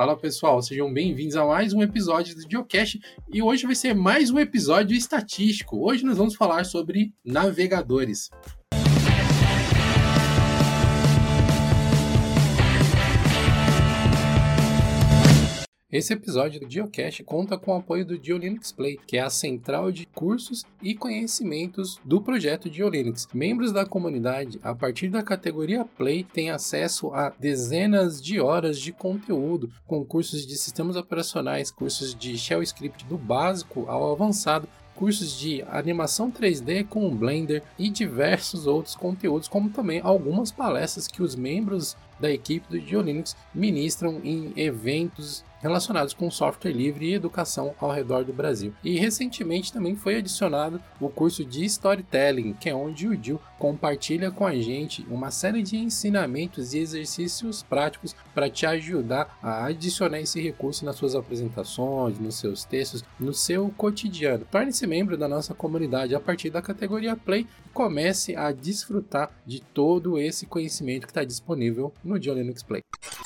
[0.00, 4.30] Fala pessoal, sejam bem-vindos a mais um episódio do Geocache e hoje vai ser mais
[4.30, 5.76] um episódio estatístico.
[5.76, 8.30] Hoje nós vamos falar sobre navegadores.
[15.92, 19.90] Esse episódio do Geocache conta com o apoio do GeoLinux Play, que é a central
[19.90, 23.26] de cursos e conhecimentos do projeto GeoLinux.
[23.34, 28.92] Membros da comunidade, a partir da categoria Play, têm acesso a dezenas de horas de
[28.92, 35.36] conteúdo, com cursos de sistemas operacionais, cursos de shell script do básico ao avançado, cursos
[35.36, 41.20] de animação 3D com o Blender e diversos outros conteúdos, como também algumas palestras que
[41.20, 47.74] os membros da equipe do GeoLinux ministram em eventos relacionados com software livre e educação
[47.78, 48.74] ao redor do Brasil.
[48.82, 54.30] E recentemente também foi adicionado o curso de Storytelling, que é onde o Gil compartilha
[54.30, 60.18] com a gente uma série de ensinamentos e exercícios práticos para te ajudar a adicionar
[60.18, 64.46] esse recurso nas suas apresentações, nos seus textos, no seu cotidiano.
[64.50, 69.60] Torne-se membro da nossa comunidade a partir da categoria Play e comece a desfrutar de
[69.60, 72.82] todo esse conhecimento que está disponível no Linux Play.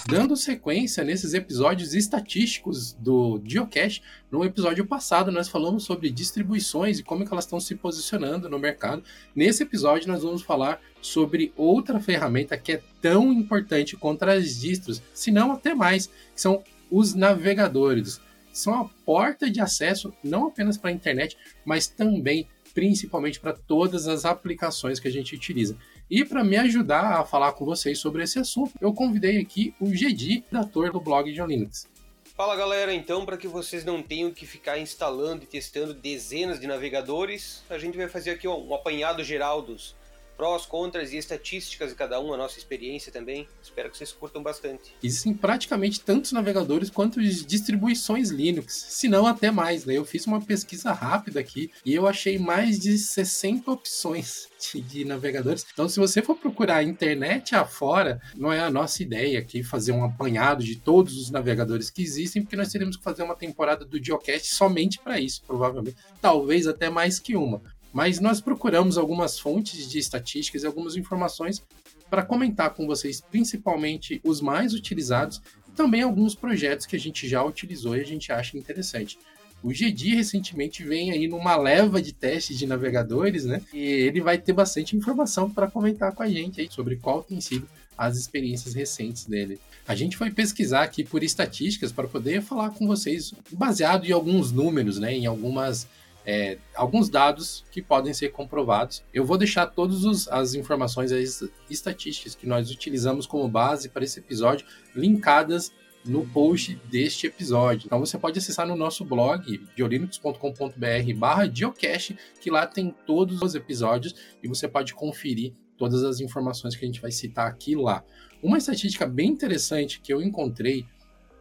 [0.06, 7.02] Dando sequência nesses episódios estatísticos do Geocache, no episódio passado nós falamos sobre distribuições e
[7.02, 9.02] como elas estão se posicionando no mercado.
[9.34, 15.03] Nesse episódio nós vamos falar sobre outra ferramenta que é tão importante contra as distros,
[15.12, 18.20] se não até mais, que são os navegadores.
[18.52, 24.08] São a porta de acesso não apenas para a internet, mas também principalmente para todas
[24.08, 25.77] as aplicações que a gente utiliza.
[26.11, 29.95] E para me ajudar a falar com vocês sobre esse assunto, eu convidei aqui o
[29.95, 31.89] Gedi, redator do blog de Linux.
[32.36, 36.67] Fala galera, então para que vocês não tenham que ficar instalando e testando dezenas de
[36.67, 39.95] navegadores, a gente vai fazer aqui um apanhado geral dos
[40.36, 43.48] prós, contras e estatísticas de cada um, a nossa experiência também.
[43.62, 44.94] Espero que vocês curtam bastante.
[45.02, 49.84] Existem praticamente tantos navegadores quanto distribuições Linux, se não até mais.
[49.84, 49.94] Né?
[49.94, 55.67] Eu fiz uma pesquisa rápida aqui e eu achei mais de 60 opções de, navegadores.
[55.72, 59.92] Então, se você for procurar a internet afora, não é a nossa ideia aqui fazer
[59.92, 63.84] um apanhado de todos os navegadores que existem, porque nós teríamos que fazer uma temporada
[63.84, 65.96] do Geocast somente para isso, provavelmente.
[66.20, 67.62] Talvez até mais que uma.
[67.94, 71.62] Mas nós procuramos algumas fontes de estatísticas e algumas informações
[72.10, 77.28] para comentar com vocês, principalmente os mais utilizados e também alguns projetos que a gente
[77.28, 79.16] já utilizou e a gente acha interessante.
[79.62, 83.62] O GD recentemente vem aí numa leva de testes de navegadores, né?
[83.72, 87.40] E ele vai ter bastante informação para comentar com a gente aí sobre qual tem
[87.40, 87.66] sido
[87.96, 89.58] as experiências recentes dele.
[89.86, 94.50] A gente foi pesquisar aqui por estatísticas para poder falar com vocês baseado em alguns
[94.50, 95.14] números, né?
[95.14, 95.86] Em algumas
[96.27, 99.05] é, alguns dados que podem ser comprovados.
[99.12, 104.18] Eu vou deixar todas as informações, as estatísticas que nós utilizamos como base para esse
[104.18, 105.73] episódio linkadas
[106.05, 107.86] no post deste episódio.
[107.86, 113.55] Então você pode acessar no nosso blog, diolinux.com.br barra geocache, que lá tem todos os
[113.55, 118.05] episódios e você pode conferir todas as informações que a gente vai citar aqui lá.
[118.42, 120.86] Uma estatística bem interessante que eu encontrei,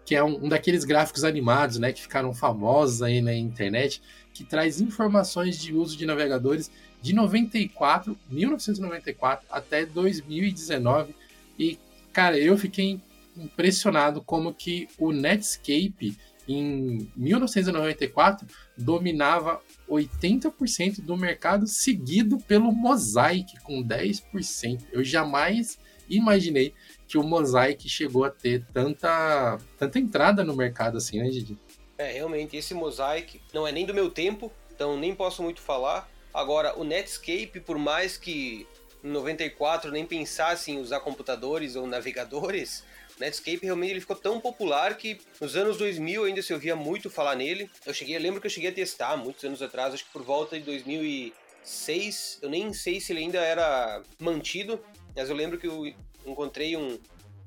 [0.06, 4.02] que é um, um daqueles gráficos animados, né, que ficaram famosos aí na internet,
[4.34, 6.70] que traz informações de uso de navegadores
[7.02, 11.14] de 94, 1994 até 2019
[11.58, 11.78] e
[12.12, 13.02] cara, eu fiquei
[13.36, 16.16] impressionado como que o Netscape
[16.48, 18.48] em 1994
[18.78, 24.84] dominava 80% do mercado, seguido pelo Mosaic com 10%.
[24.92, 26.74] Eu jamais imaginei
[27.08, 31.58] que o Mosaic chegou a ter tanta, tanta entrada no mercado assim, né, Didi?
[31.98, 36.10] É, realmente, esse Mosaic não é nem do meu tempo, então nem posso muito falar.
[36.34, 38.68] Agora, o Netscape, por mais que
[39.04, 42.84] em 94 nem pensasse em usar computadores ou navegadores,
[43.20, 47.36] Netscape realmente ele ficou tão popular que nos anos 2000 ainda se ouvia muito falar
[47.36, 47.70] nele.
[47.86, 50.24] Eu cheguei, eu lembro que eu cheguei a testar muitos anos atrás, acho que por
[50.24, 54.80] volta de 2006, eu nem sei se ele ainda era mantido,
[55.16, 55.94] mas eu lembro que eu
[56.26, 56.98] encontrei um,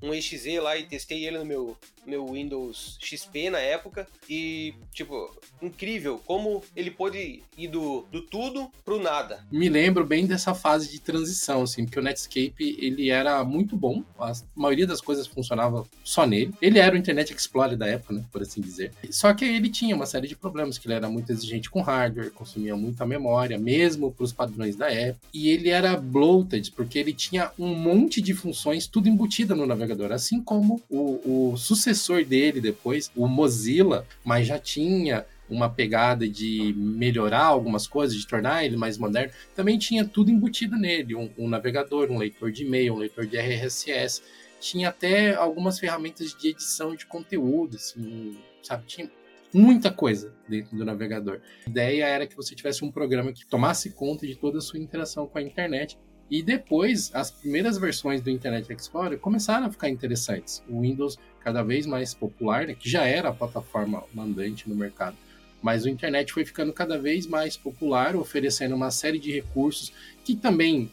[0.02, 4.06] um EXE lá e testei ele no meu, meu Windows XP na época.
[4.28, 9.44] E, tipo, incrível como ele pôde ir do, do tudo pro nada.
[9.50, 14.02] Me lembro bem dessa fase de transição, assim, porque o Netscape ele era muito bom,
[14.18, 16.54] a maioria das coisas funcionava só nele.
[16.60, 18.92] Ele era o Internet Explorer da época, né, por assim dizer.
[19.10, 22.30] Só que ele tinha uma série de problemas, que ele era muito exigente com hardware,
[22.30, 25.26] consumia muita memória, mesmo para os padrões da época.
[25.32, 30.12] E ele era bloated, porque ele tinha um monte de funções, tudo embutida no navegador,
[30.12, 36.74] assim como o, o sucessor dele depois, o Mozilla, mas já tinha uma pegada de
[36.76, 41.48] melhorar algumas coisas, de tornar ele mais moderno, também tinha tudo embutido nele, um, um
[41.48, 44.22] navegador, um leitor de e-mail, um leitor de RSS,
[44.60, 48.84] tinha até algumas ferramentas de edição de conteúdo, assim, sabe?
[48.86, 49.10] Tinha
[49.52, 51.40] muita coisa dentro do navegador.
[51.66, 54.78] A ideia era que você tivesse um programa que tomasse conta de toda a sua
[54.78, 55.98] interação com a internet.
[56.30, 60.62] E depois, as primeiras versões do Internet Explorer começaram a ficar interessantes.
[60.68, 65.16] O Windows cada vez mais popular, né, que já era a plataforma mandante no mercado,
[65.62, 69.92] mas o internet foi ficando cada vez mais popular, oferecendo uma série de recursos
[70.24, 70.92] que também,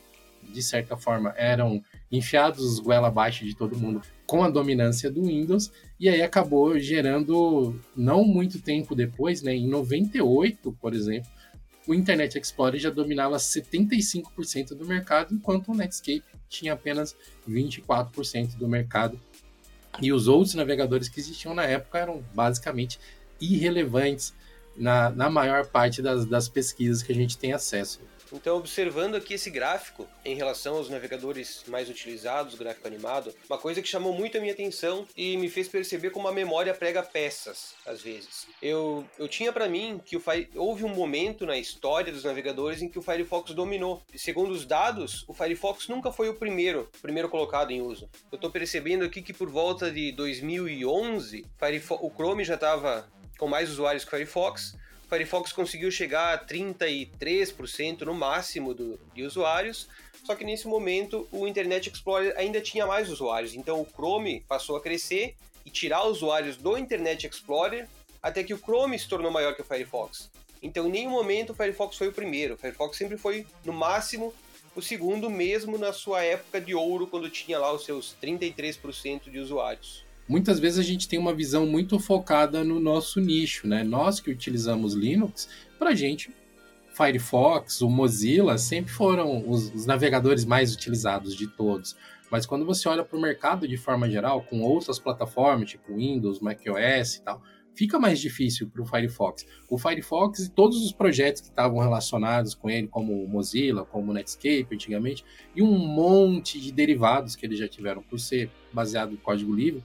[0.52, 5.72] de certa forma, eram enfiados goela abaixo de todo mundo com a dominância do Windows,
[6.00, 11.30] e aí acabou gerando, não muito tempo depois, né, em 98, por exemplo,
[11.88, 17.16] o Internet Explorer já dominava 75% do mercado, enquanto o Netscape tinha apenas
[17.48, 19.20] 24% do mercado.
[20.02, 23.00] E os outros navegadores que existiam na época eram basicamente
[23.40, 24.34] irrelevantes
[24.76, 28.02] na, na maior parte das, das pesquisas que a gente tem acesso.
[28.34, 33.82] Então, observando aqui esse gráfico em relação aos navegadores mais utilizados, gráfico animado, uma coisa
[33.82, 37.76] que chamou muito a minha atenção e me fez perceber como a memória prega peças,
[37.86, 38.48] às vezes.
[38.62, 40.20] Eu, eu tinha para mim que
[40.56, 44.02] houve um momento na história dos navegadores em que o Firefox dominou.
[44.12, 48.10] E segundo os dados, o Firefox nunca foi o primeiro, primeiro colocado em uso.
[48.32, 52.00] Eu estou percebendo aqui que por volta de 2011, Firefo...
[52.02, 53.08] o Chrome já estava
[53.38, 54.76] com mais usuários que o Firefox,
[55.14, 59.88] Firefox conseguiu chegar a 33% no máximo do, de usuários,
[60.24, 64.76] só que nesse momento o Internet Explorer ainda tinha mais usuários, então o Chrome passou
[64.76, 67.88] a crescer e tirar usuários do Internet Explorer
[68.24, 70.32] até que o Chrome se tornou maior que o Firefox.
[70.64, 72.56] Então, em nenhum momento o Firefox foi o primeiro.
[72.56, 74.34] O Firefox sempre foi, no máximo,
[74.76, 79.38] o segundo, mesmo na sua época de ouro, quando tinha lá os seus 33% de
[79.38, 83.84] usuários muitas vezes a gente tem uma visão muito focada no nosso nicho, né?
[83.84, 86.32] Nós que utilizamos Linux, para gente,
[86.94, 91.96] Firefox, o Mozilla sempre foram os, os, navegadores mais utilizados de todos.
[92.30, 96.40] Mas quando você olha para o mercado de forma geral, com outras plataformas, tipo Windows,
[96.40, 97.42] macOS e tal,
[97.76, 99.46] fica mais difícil para o Firefox.
[99.70, 104.12] O Firefox e todos os projetos que estavam relacionados com ele, como o Mozilla, como
[104.12, 109.14] o Netscape antigamente, e um monte de derivados que eles já tiveram por ser baseado
[109.14, 109.84] em código livre,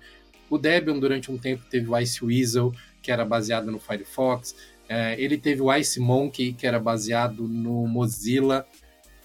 [0.50, 2.72] o Debian, durante um tempo, teve o Ice Weasel,
[3.02, 4.54] que era baseado no Firefox.
[4.88, 8.66] É, ele teve o Ice Monkey, que era baseado no Mozilla.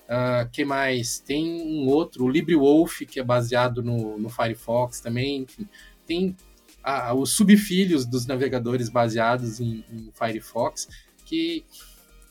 [0.03, 1.19] Uh, que mais?
[1.19, 5.43] Tem um outro, o LibreWolf, que é baseado no, no Firefox também.
[5.43, 5.67] Enfim,
[6.05, 6.35] tem
[6.83, 10.89] ah, os subfilhos dos navegadores baseados em, em Firefox,
[11.25, 11.63] que,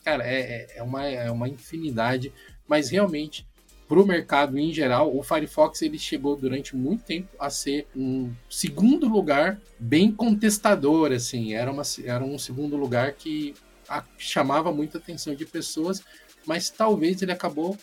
[0.05, 2.31] cara, é, é, é, uma, é uma infinidade,
[2.67, 3.47] mas realmente
[3.93, 8.33] para o mercado em geral, o Firefox ele chegou durante muito tempo a ser um
[8.49, 13.53] segundo lugar bem contestador, assim, era, uma, era um segundo lugar que
[13.87, 16.01] a, chamava muita atenção de pessoas,
[16.43, 17.77] mas talvez ele acabou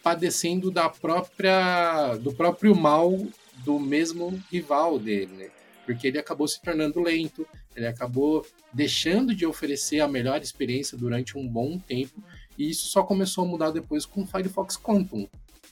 [0.00, 3.18] padecendo da própria do próprio mal
[3.64, 5.48] do mesmo rival dele, né?
[5.84, 7.44] Porque ele acabou se tornando lento,
[7.74, 12.22] ele acabou deixando de oferecer a melhor experiência durante um bom tempo,
[12.56, 15.28] e isso só começou a mudar depois com o Firefox Quantum,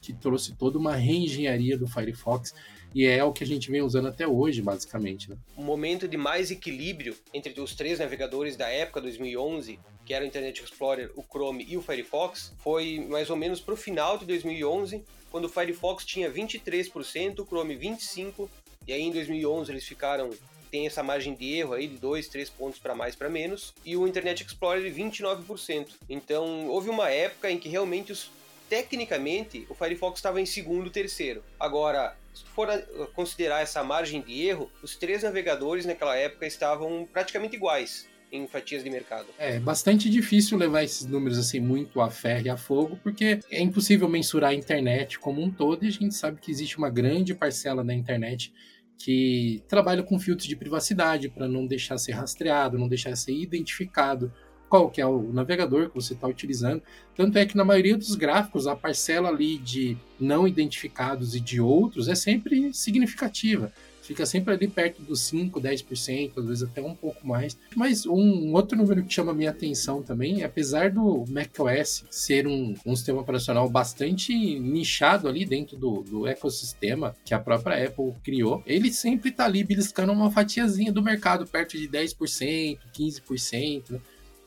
[0.07, 2.55] que trouxe toda uma reengenharia do Firefox
[2.95, 5.29] e é o que a gente vem usando até hoje, basicamente.
[5.29, 5.37] Né?
[5.57, 10.27] Um momento de mais equilíbrio entre os três navegadores da época 2011, que era o
[10.27, 14.25] Internet Explorer, o Chrome e o Firefox, foi mais ou menos para o final de
[14.25, 18.49] 2011, quando o Firefox tinha 23%, o Chrome 25%,
[18.87, 20.31] e aí em 2011 eles ficaram
[20.71, 23.97] tem essa margem de erro aí de 2, 3 pontos para mais para menos, e
[23.97, 25.89] o Internet Explorer 29%.
[26.09, 28.31] Então, houve uma época em que realmente os
[28.69, 31.43] tecnicamente, o Firefox estava em segundo, terceiro.
[31.59, 32.69] Agora, se for
[33.15, 38.83] considerar essa margem de erro, os três navegadores naquela época estavam praticamente iguais em fatias
[38.83, 39.27] de mercado.
[39.39, 43.63] É bastante difícil levar esses números assim muito a ferro e a fogo, porque é
[43.63, 47.35] impossível mensurar a internet como um todo e a gente sabe que existe uma grande
[47.35, 48.53] parcela da internet
[48.99, 54.33] que trabalha com filtros de privacidade para não deixar ser rastreado, não deixar ser identificado
[54.69, 56.83] qual que é o navegador que você está utilizando.
[57.17, 61.61] Tanto é que na maioria dos gráficos a parcela ali de não identificados e de
[61.61, 63.73] outros é sempre significativa.
[64.07, 67.59] Fica sempre ali perto dos 5, 10%, às vezes até um pouco mais.
[67.75, 72.95] Mas um outro número que chama minha atenção também, apesar do macOS ser um, um
[72.95, 78.93] sistema operacional bastante nichado ali dentro do, do ecossistema que a própria Apple criou, ele
[78.93, 83.91] sempre está ali beliscando uma fatiazinha do mercado, perto de 10%, 15%.
[83.91, 84.01] Né?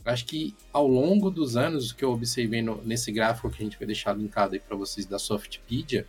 [0.05, 3.77] Acho que ao longo dos anos, que eu observei no, nesse gráfico que a gente
[3.77, 6.07] vai deixar linkado aí para vocês da Softpedia,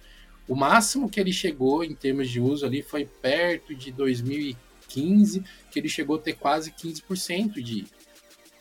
[0.49, 5.79] o máximo que ele chegou em termos de uso ali foi perto de 2015, que
[5.79, 7.87] ele chegou a ter quase 15% de,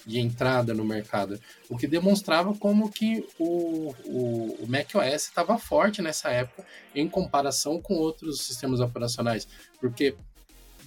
[0.05, 6.01] de entrada no mercado, o que demonstrava como que o, o, o macOS estava forte
[6.01, 9.47] nessa época em comparação com outros sistemas operacionais,
[9.79, 10.15] porque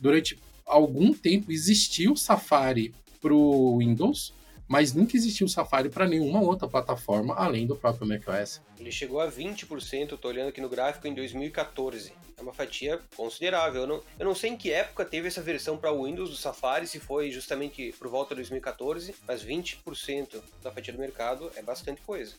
[0.01, 4.35] durante algum tempo existiu o Safari para o Windows,
[4.67, 8.61] mas nunca existiu o Safari para nenhuma outra plataforma além do próprio macOS.
[8.79, 12.13] Ele chegou a 20%, estou olhando aqui no gráfico, em 2014.
[12.37, 13.83] É uma fatia considerável.
[13.83, 16.37] Eu não, eu não sei em que época teve essa versão para o Windows do
[16.37, 21.63] Safari, se foi justamente por volta de 2014, mas 20% da fatia do mercado é
[21.63, 22.35] bastante coisa.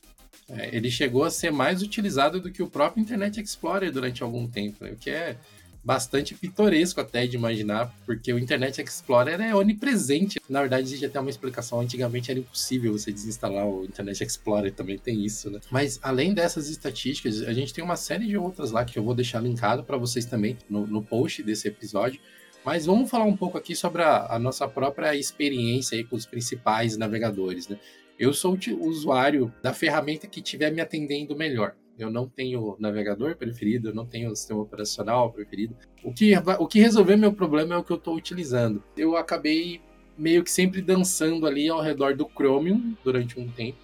[0.50, 4.48] É, ele chegou a ser mais utilizado do que o próprio Internet Explorer durante algum
[4.48, 4.92] tempo, né?
[4.92, 5.38] o que é
[5.84, 10.40] bastante pitoresco até de imaginar, porque o Internet Explorer é onipresente.
[10.48, 11.82] Na verdade, existe até uma explicação.
[11.82, 15.60] Antigamente era impossível você desinstalar o Internet Explorer, também tem isso, né?
[15.70, 19.14] Mas além dessas estatísticas, a gente tem uma série de outras lá que eu vou
[19.14, 22.20] deixar linkado para vocês também no, no post desse episódio.
[22.64, 26.26] Mas vamos falar um pouco aqui sobre a, a nossa própria experiência aí com os
[26.26, 27.78] principais navegadores, né?
[28.18, 31.76] Eu sou o usuário da ferramenta que estiver me atendendo melhor.
[31.98, 35.76] Eu não tenho navegador preferido, eu não tenho sistema operacional preferido.
[36.04, 38.84] O que, o que resolveu meu problema é o que eu estou utilizando.
[38.98, 39.80] Eu acabei
[40.18, 43.78] meio que sempre dançando ali ao redor do Chromium durante um tempo.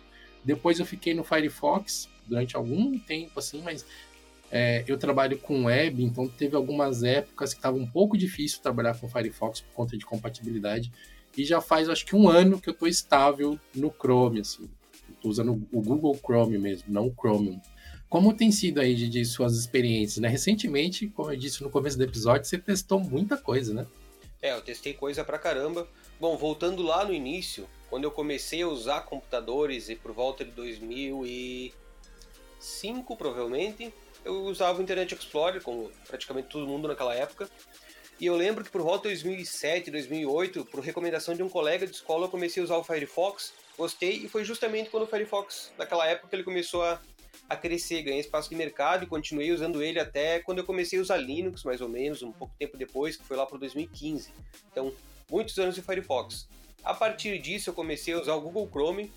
[0.43, 3.85] Depois eu fiquei no Firefox durante algum tempo, assim, mas
[4.51, 8.97] é, eu trabalho com web, então teve algumas épocas que estava um pouco difícil trabalhar
[8.97, 10.91] com Firefox por conta de compatibilidade.
[11.37, 14.69] E já faz acho que um ano que eu estou estável no Chrome, assim.
[15.09, 17.59] Estou usando o Google Chrome mesmo, não o Chromium.
[18.09, 20.27] Como tem sido aí, de suas experiências, né?
[20.27, 23.85] Recentemente, como eu disse no começo do episódio, você testou muita coisa, né?
[24.41, 25.87] É, eu testei coisa pra caramba.
[26.19, 30.49] Bom, voltando lá no início, quando eu comecei a usar computadores, e por volta de
[30.51, 33.93] 2005, provavelmente,
[34.25, 37.47] eu usava o Internet Explorer, como praticamente todo mundo naquela época.
[38.19, 41.93] E eu lembro que por volta de 2007, 2008, por recomendação de um colega de
[41.93, 46.07] escola, eu comecei a usar o Firefox, gostei, e foi justamente quando o Firefox, naquela
[46.07, 46.99] época, ele começou a
[47.49, 51.01] a crescer, ganhei espaço de mercado e continuei usando ele até quando eu comecei a
[51.01, 54.31] usar Linux, mais ou menos, um pouco tempo depois, que foi lá para 2015.
[54.71, 54.93] Então,
[55.29, 56.47] muitos anos de Firefox.
[56.83, 59.11] A partir disso, eu comecei a usar o Google Chrome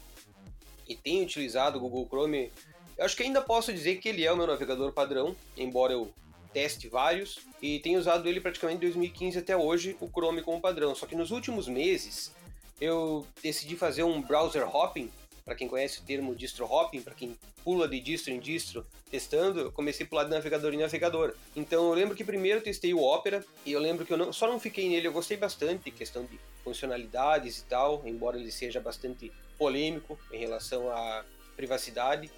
[0.89, 2.51] e tenho utilizado o Google Chrome.
[2.97, 6.13] Eu acho que ainda posso dizer que ele é o meu navegador padrão, embora eu
[6.53, 10.95] teste vários, e tenho usado ele praticamente de 2015 até hoje, o Chrome como padrão.
[10.95, 12.33] Só que nos últimos meses
[12.81, 15.11] eu decidi fazer um browser hopping,
[15.45, 19.61] para quem conhece o termo distro hopping, para quem pula de distro em distro testando,
[19.61, 21.35] eu comecei a pular de navegador em navegador.
[21.55, 24.33] Então eu lembro que primeiro eu testei o Opera e eu lembro que eu não,
[24.33, 28.81] só não fiquei nele, eu gostei bastante, questão de funcionalidades e tal, embora ele seja
[28.81, 31.25] bastante polêmico em relação à
[31.57, 32.31] privacidade.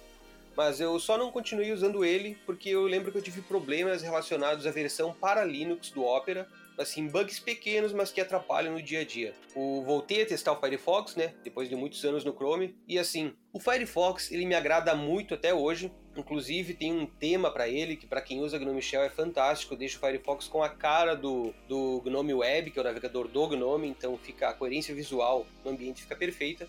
[0.55, 4.65] Mas eu só não continuei usando ele porque eu lembro que eu tive problemas relacionados
[4.65, 6.47] à versão para Linux do Opera
[6.77, 9.33] assim, bugs pequenos, mas que atrapalham no dia a dia.
[9.55, 13.33] O, voltei a testar o Firefox, né, depois de muitos anos no Chrome, e assim,
[13.53, 18.07] o Firefox, ele me agrada muito até hoje, inclusive tem um tema para ele, que
[18.07, 22.01] para quem usa GNOME Shell é fantástico, deixa o Firefox com a cara do, do
[22.05, 26.01] GNOME Web, que é o navegador do GNOME, então fica a coerência visual no ambiente
[26.01, 26.67] fica perfeita.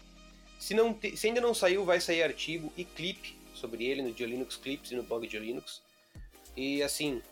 [0.59, 4.11] Se, não te, se ainda não saiu, vai sair artigo e clipe sobre ele no
[4.11, 5.83] Linux Clips e no blog de Linux.
[6.57, 7.23] E assim,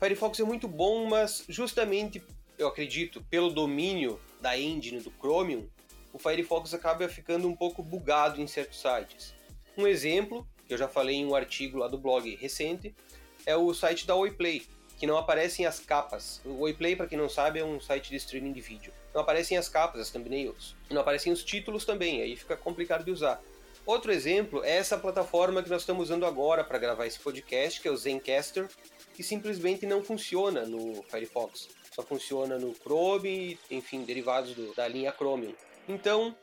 [0.00, 2.22] Firefox é muito bom, mas justamente,
[2.56, 5.68] eu acredito, pelo domínio da engine do Chromium,
[6.10, 9.34] o Firefox acaba ficando um pouco bugado em certos sites.
[9.76, 12.94] Um exemplo, que eu já falei em um artigo lá do blog recente,
[13.44, 14.62] é o site da Oiplay,
[14.96, 16.40] que não aparecem as capas.
[16.46, 18.94] O Oiplay, para quem não sabe, é um site de streaming de vídeo.
[19.12, 20.74] Não aparecem as capas, as thumbnails.
[20.88, 23.38] Não aparecem os títulos também, aí fica complicado de usar.
[23.84, 27.88] Outro exemplo é essa plataforma que nós estamos usando agora para gravar esse podcast, que
[27.88, 28.66] é o Zencaster,
[29.20, 31.68] que simplesmente não funciona no Firefox.
[31.94, 35.52] Só funciona no Chrome, enfim, derivados do, da linha Chromium.
[35.86, 36.34] Então,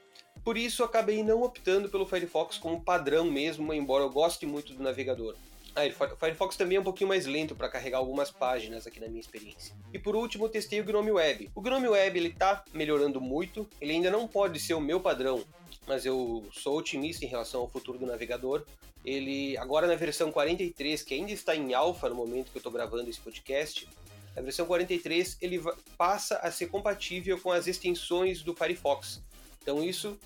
[0.44, 4.84] por isso acabei não optando pelo Firefox como padrão mesmo, embora eu goste muito do
[4.84, 5.36] navegador.
[5.76, 9.08] Ah, o Firefox também é um pouquinho mais lento para carregar algumas páginas aqui na
[9.08, 9.76] minha experiência.
[9.92, 11.50] E por último, testei o Gnome Web.
[11.56, 15.44] O Gnome Web ele tá melhorando muito, ele ainda não pode ser o meu padrão,
[15.88, 18.64] mas eu sou otimista em relação ao futuro do navegador.
[19.06, 22.72] Ele, agora na versão 43, que ainda está em alfa no momento que eu estou
[22.72, 23.88] gravando esse podcast,
[24.36, 25.62] a versão 43 ele
[25.98, 29.22] passa a ser compatível com as extensões do Firefox.
[29.62, 30.20] Então isso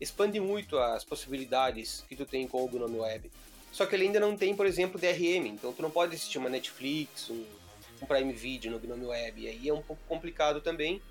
[0.00, 3.30] expande muito as possibilidades que tu tem com o GNOME Web.
[3.72, 6.48] Só que ele ainda não tem, por exemplo, DRM, então tu não pode assistir uma
[6.48, 7.44] Netflix, um,
[8.02, 11.02] um Prime Video no GNOME Web, e aí é um pouco complicado também.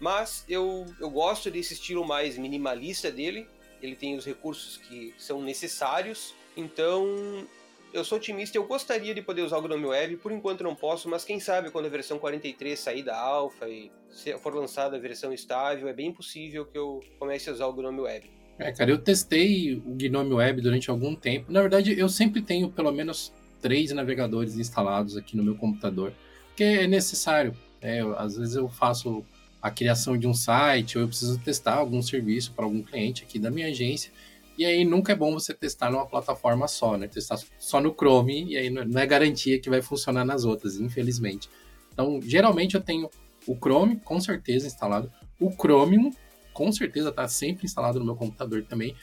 [0.00, 3.48] Mas eu, eu gosto desse estilo mais minimalista dele,
[3.82, 7.46] ele tem os recursos que são necessários então,
[7.94, 10.74] eu sou otimista e eu gostaria de poder usar o GNOME Web, por enquanto não
[10.74, 13.92] posso, mas quem sabe quando a versão 43 sair da alfa e
[14.40, 18.00] for lançada a versão estável, é bem possível que eu comece a usar o GNOME
[18.00, 18.30] Web.
[18.58, 21.52] É, cara, eu testei o GNOME Web durante algum tempo.
[21.52, 26.12] Na verdade, eu sempre tenho pelo menos três navegadores instalados aqui no meu computador,
[26.48, 27.56] porque é necessário.
[27.80, 29.24] É, às vezes eu faço
[29.60, 33.38] a criação de um site ou eu preciso testar algum serviço para algum cliente aqui
[33.38, 34.12] da minha agência.
[34.56, 37.06] E aí nunca é bom você testar numa plataforma só, né?
[37.06, 41.48] Testar só no Chrome e aí não é garantia que vai funcionar nas outras, infelizmente.
[41.92, 43.08] Então, geralmente eu tenho
[43.46, 46.10] o Chrome com certeza instalado, o Chromium
[46.52, 48.96] com certeza está sempre instalado no meu computador também,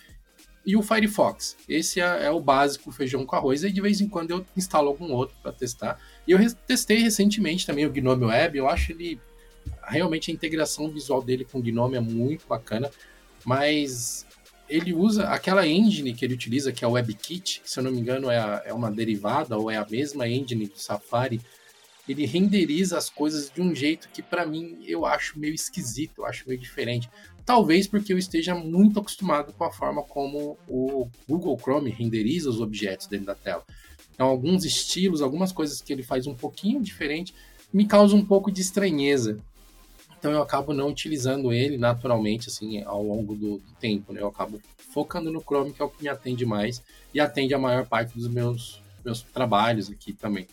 [0.65, 1.55] e o Firefox.
[1.69, 4.89] Esse é, é, o básico feijão com arroz, e de vez em quando eu instalo
[4.89, 5.97] algum outro para testar.
[6.27, 9.21] E eu testei recentemente também o Gnome Web, eu acho ele
[9.87, 12.89] realmente a integração visual dele com o Gnome é muito bacana,
[13.43, 14.25] mas
[14.67, 17.91] ele usa aquela engine que ele utiliza, que é o WebKit, que se eu não
[17.91, 21.39] me engano é, a, é uma derivada ou é a mesma engine do Safari.
[22.07, 26.25] Ele renderiza as coisas de um jeito que para mim eu acho meio esquisito, eu
[26.25, 27.09] acho meio diferente.
[27.45, 32.59] Talvez porque eu esteja muito acostumado com a forma como o Google Chrome renderiza os
[32.59, 33.63] objetos dentro da tela.
[34.13, 37.35] Então, alguns estilos, algumas coisas que ele faz um pouquinho diferente,
[37.71, 39.37] me causam um pouco de estranheza.
[40.25, 44.21] Então, eu acabo não utilizando ele naturalmente, assim, ao longo do, do tempo, né?
[44.21, 44.59] Eu acabo
[44.91, 46.81] focando no Chrome, que é o que me atende mais
[47.13, 50.47] e atende a maior parte dos meus, meus trabalhos aqui também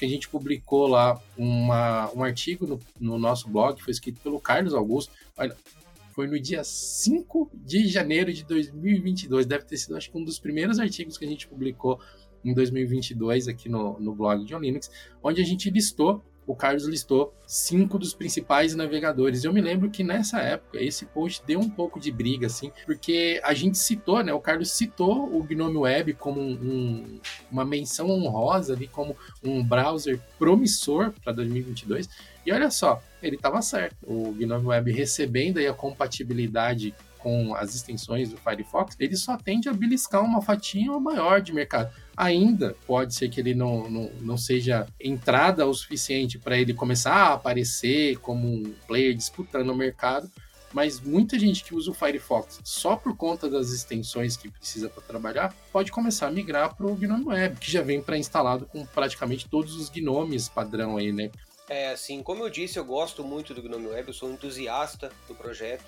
[0.00, 4.74] a gente publicou lá uma, um artigo no, no nosso blog, foi escrito pelo Carlos
[4.74, 5.12] Augusto.
[5.36, 5.56] Olha,
[6.10, 9.46] foi no dia 5 de janeiro de 2022.
[9.46, 12.00] Deve ter sido, acho que, um dos primeiros artigos que a gente publicou
[12.44, 14.90] em 2022 aqui no, no blog de Linux,
[15.22, 19.44] onde a gente listou o Carlos listou cinco dos principais navegadores.
[19.44, 23.40] Eu me lembro que nessa época esse post deu um pouco de briga, assim, porque
[23.44, 24.32] a gente citou, né?
[24.32, 27.20] O Carlos citou o Gnome Web como um,
[27.50, 32.08] uma menção honrosa ali, como um browser promissor para 2022.
[32.44, 33.96] E olha só, ele estava certo.
[34.02, 39.68] O Gnome Web recebendo aí a compatibilidade com as extensões do Firefox, ele só tende
[39.68, 41.92] a beliscar uma fatia maior de mercado.
[42.16, 47.14] Ainda pode ser que ele não, não, não seja entrada o suficiente para ele começar
[47.14, 50.30] a aparecer como um player disputando o mercado,
[50.72, 55.02] mas muita gente que usa o Firefox só por conta das extensões que precisa para
[55.02, 59.48] trabalhar pode começar a migrar para o Gnome Web, que já vem pré-instalado com praticamente
[59.48, 61.30] todos os gnomes padrão aí, né?
[61.68, 65.12] É, assim, como eu disse, eu gosto muito do Gnome Web, eu sou um entusiasta
[65.28, 65.84] do projeto.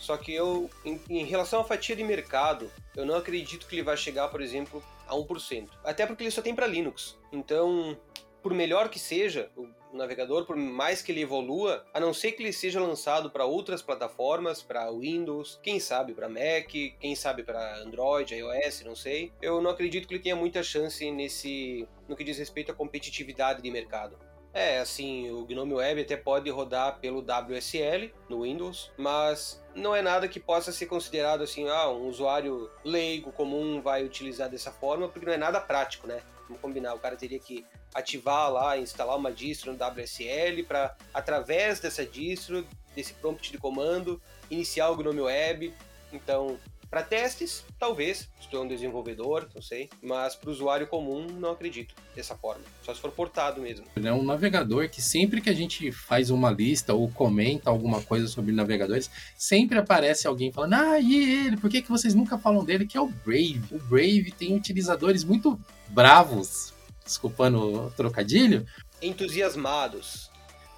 [0.00, 3.82] Só que eu, em, em, relação à fatia de mercado, eu não acredito que ele
[3.82, 5.68] vai chegar, por exemplo, a 1%.
[5.84, 7.18] Até porque ele só tem para Linux.
[7.30, 7.96] Então,
[8.42, 12.42] por melhor que seja o navegador, por mais que ele evolua, a não ser que
[12.42, 17.80] ele seja lançado para outras plataformas, para Windows, quem sabe para Mac, quem sabe para
[17.80, 19.34] Android, iOS, não sei.
[19.42, 23.60] Eu não acredito que ele tenha muita chance nesse no que diz respeito à competitividade
[23.60, 24.18] de mercado.
[24.52, 30.02] É, assim, o GNOME Web até pode rodar pelo WSL no Windows, mas não é
[30.02, 35.08] nada que possa ser considerado assim, ah, um usuário leigo comum vai utilizar dessa forma,
[35.08, 36.22] porque não é nada prático, né?
[36.46, 41.80] Vamos combinar, o cara teria que ativar lá, instalar uma distro no WSL para através
[41.80, 45.74] dessa distro, desse prompt de comando, iniciar o GNOME Web.
[46.12, 46.58] Então,
[46.90, 51.24] para testes, talvez, se tu é um desenvolvedor, não sei, mas para o usuário comum,
[51.38, 52.64] não acredito dessa forma.
[52.82, 53.86] Só se for portado mesmo.
[53.94, 58.26] É um navegador que sempre que a gente faz uma lista ou comenta alguma coisa
[58.26, 61.56] sobre navegadores, sempre aparece alguém falando: Ah, e ele?
[61.56, 62.84] Por que, que vocês nunca falam dele?
[62.84, 63.62] Que é o Brave.
[63.70, 66.74] O Brave tem utilizadores muito bravos,
[67.04, 68.66] desculpando o trocadilho.
[69.00, 70.28] Entusiasmados.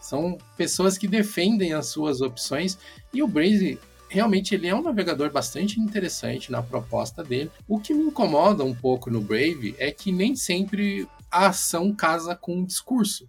[0.03, 2.77] São pessoas que defendem as suas opções
[3.15, 3.79] e o Brave
[4.13, 7.51] realmente ele é um navegador bastante interessante na proposta dele.
[7.67, 12.37] O que me incomoda um pouco no Brave é que nem sempre a ação casa
[12.37, 13.27] com o discurso.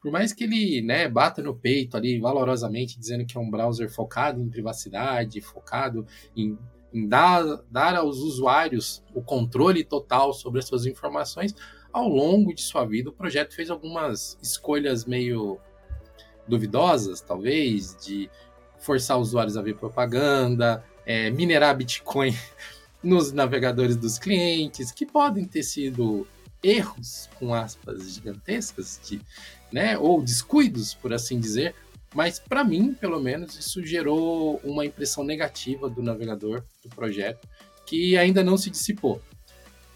[0.00, 3.90] Por mais que ele né, bata no peito ali valorosamente, dizendo que é um browser
[3.92, 6.58] focado em privacidade, focado em,
[6.92, 11.54] em dar, dar aos usuários o controle total sobre as suas informações,
[11.92, 15.60] ao longo de sua vida o projeto fez algumas escolhas meio
[16.48, 18.30] duvidosas, talvez, de
[18.84, 22.36] forçar usuários a ver propaganda, é, minerar Bitcoin
[23.02, 26.26] nos navegadores dos clientes, que podem ter sido
[26.62, 29.20] erros, com aspas gigantescas, de,
[29.72, 31.74] né, ou descuidos, por assim dizer,
[32.14, 37.46] mas para mim, pelo menos, isso gerou uma impressão negativa do navegador, do projeto,
[37.86, 39.20] que ainda não se dissipou.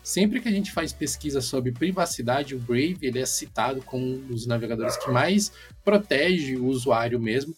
[0.03, 4.19] Sempre que a gente faz pesquisa sobre privacidade, o Brave ele é citado como um
[4.27, 5.53] dos navegadores que mais
[5.85, 7.55] protege o usuário mesmo,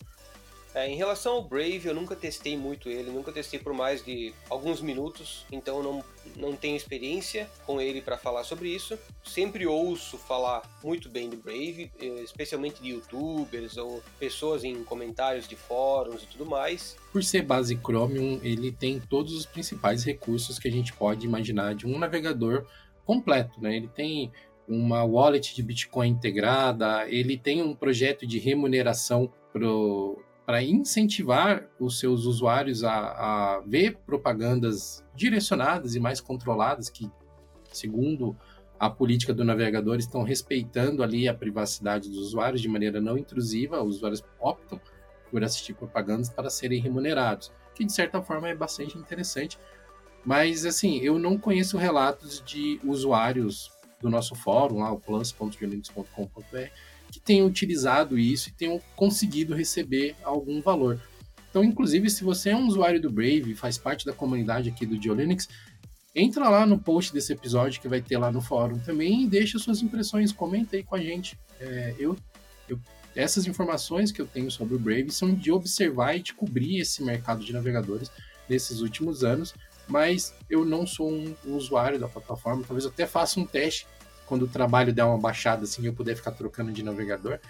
[0.74, 4.32] É, em relação ao Brave, eu nunca testei muito ele, nunca testei por mais de
[4.48, 6.04] alguns minutos, então não,
[6.36, 8.96] não tenho experiência com ele para falar sobre isso.
[9.24, 15.48] Sempre ouço falar muito bem do Brave, eh, especialmente de youtubers ou pessoas em comentários
[15.48, 16.96] de fóruns e tudo mais.
[17.12, 21.74] Por ser base Chromium, ele tem todos os principais recursos que a gente pode imaginar
[21.74, 22.64] de um navegador
[23.04, 23.76] completo, né?
[23.76, 24.30] Ele tem
[24.68, 29.32] uma wallet de Bitcoin integrada, ele tem um projeto de remuneração
[30.50, 37.08] para incentivar os seus usuários a, a, ver propagandas direcionadas e mais controladas, que,
[37.72, 38.36] segundo
[38.76, 43.80] a política do navegador, estão respeitando ali a privacidade dos usuários de maneira não intrusiva.
[43.80, 44.80] Os usuários optam
[45.30, 49.56] por assistir propagandas para serem remunerados, que de certa forma é bastante interessante.
[50.24, 56.72] Mas, assim, eu não conheço relatos de usuários do nosso fórum, lá, o plus.geolinux.com.br,
[57.10, 61.00] que tenham utilizado isso e tenham conseguido receber algum valor.
[61.48, 64.86] Então, inclusive, se você é um usuário do Brave e faz parte da comunidade aqui
[64.86, 65.48] do Geolinux,
[66.14, 69.58] entra lá no post desse episódio que vai ter lá no fórum também e deixa
[69.58, 71.36] suas impressões, comenta aí com a gente.
[71.58, 72.16] É, eu,
[72.68, 72.78] eu,
[73.16, 77.02] essas informações que eu tenho sobre o Brave são de observar e de cobrir esse
[77.02, 78.10] mercado de navegadores
[78.48, 79.54] nesses últimos anos
[79.90, 82.62] mas eu não sou um, usuário da plataforma.
[82.66, 83.86] Talvez eu até faça um teste
[84.30, 87.40] quando o trabalho der uma baixada, assim, eu puder ficar trocando de navegador.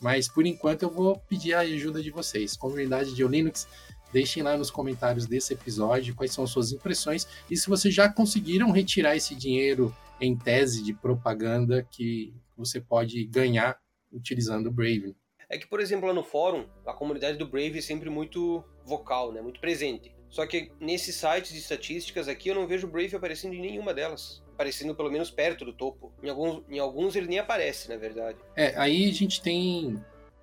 [0.00, 2.56] Mas por enquanto eu vou pedir a ajuda de vocês.
[2.56, 3.66] Comunidade de Linux,
[4.12, 8.08] deixem lá nos comentários desse episódio quais são as suas impressões e se vocês já
[8.08, 13.76] conseguiram retirar esse dinheiro em tese de propaganda que você pode ganhar
[14.12, 15.16] utilizando o Brave.
[15.48, 19.32] É que, por exemplo, lá no fórum, a comunidade do Brave é sempre muito vocal,
[19.32, 19.42] né?
[19.42, 20.14] muito presente.
[20.28, 23.92] Só que nesses sites de estatísticas aqui eu não vejo o Brave aparecendo em nenhuma
[23.92, 24.40] delas.
[24.60, 26.12] Aparecendo pelo menos perto do topo.
[26.22, 28.36] Em alguns, em alguns ele nem aparece, na verdade.
[28.54, 29.98] É, aí a gente tem.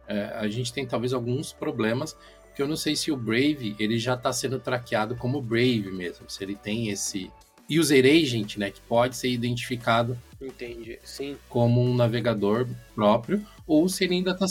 [0.07, 2.17] É, a gente tem talvez alguns problemas.
[2.55, 6.27] Que eu não sei se o Brave ele já está sendo traqueado como Brave mesmo.
[6.27, 7.31] Se ele tem esse
[7.69, 11.37] user agent, né, que pode ser identificado Entendi, sim.
[11.47, 14.47] como um navegador próprio, ou se ele ainda está.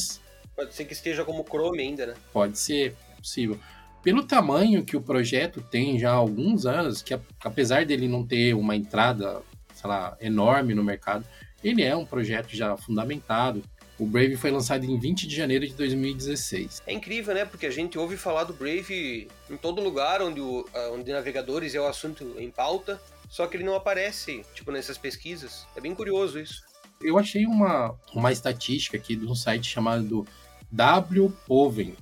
[0.55, 2.15] Pode ser que esteja como Chrome ainda, né?
[2.33, 3.59] Pode ser, é possível
[4.07, 8.55] pelo tamanho que o projeto tem já há alguns anos, que apesar dele não ter
[8.55, 9.43] uma entrada,
[9.77, 11.25] sei lá, enorme no mercado,
[11.63, 13.63] ele é um projeto já fundamentado.
[13.99, 16.83] O Brave foi lançado em 20 de janeiro de 2016.
[16.87, 17.45] É incrível, né?
[17.45, 21.81] Porque a gente ouve falar do Brave em todo lugar onde, o, onde navegadores é
[21.81, 25.67] o assunto em pauta, só que ele não aparece, tipo, nessas pesquisas.
[25.75, 26.63] É bem curioso isso.
[27.01, 30.27] Eu achei uma, uma estatística aqui de um site chamado
[30.73, 31.95] WPoven,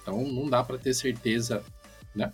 [0.00, 1.64] então não dá para ter certeza
[2.14, 2.32] né,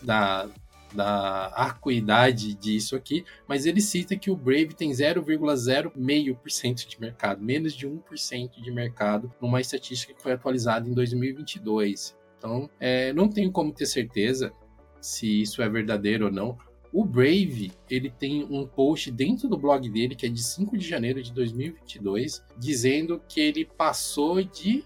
[0.00, 0.48] da,
[0.94, 7.74] da acuidade disso aqui, mas ele cita que o Brave tem 0,05% de mercado, menos
[7.74, 12.16] de 1% de mercado, numa estatística que foi atualizada em 2022.
[12.38, 14.52] Então, é, não tenho como ter certeza
[15.00, 16.56] se isso é verdadeiro ou não.
[16.92, 20.86] O Brave, ele tem um post dentro do blog dele, que é de 5 de
[20.86, 24.84] janeiro de 2022, dizendo que ele passou de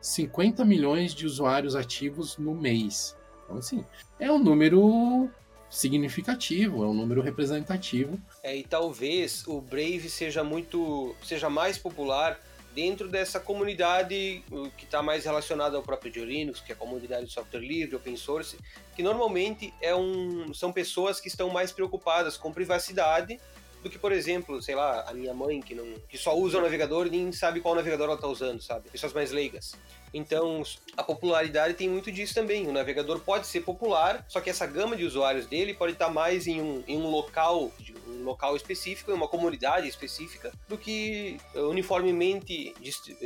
[0.00, 3.16] 50 milhões de usuários ativos no mês.
[3.44, 3.84] Então, assim,
[4.20, 5.28] é um número
[5.70, 8.18] significativo, é um número representativo.
[8.42, 12.40] É, e talvez o Brave seja muito, seja mais popular
[12.74, 14.44] dentro dessa comunidade
[14.76, 18.16] que está mais relacionada ao próprio Linux, que é a comunidade de software livre, open
[18.16, 18.56] source,
[18.94, 23.40] que normalmente é um, são pessoas que estão mais preocupadas com privacidade
[23.82, 26.62] do que, por exemplo, sei lá, a minha mãe que não que só usa o
[26.62, 28.88] navegador e nem sabe qual navegador ela está usando, sabe?
[28.90, 29.74] Pessoas mais leigas.
[30.12, 30.62] Então,
[30.96, 32.66] a popularidade tem muito disso também.
[32.66, 36.46] O navegador pode ser popular, só que essa gama de usuários dele pode estar mais
[36.46, 37.70] em um, em um local,
[38.24, 42.74] local específico, em uma comunidade específica, do que uniformemente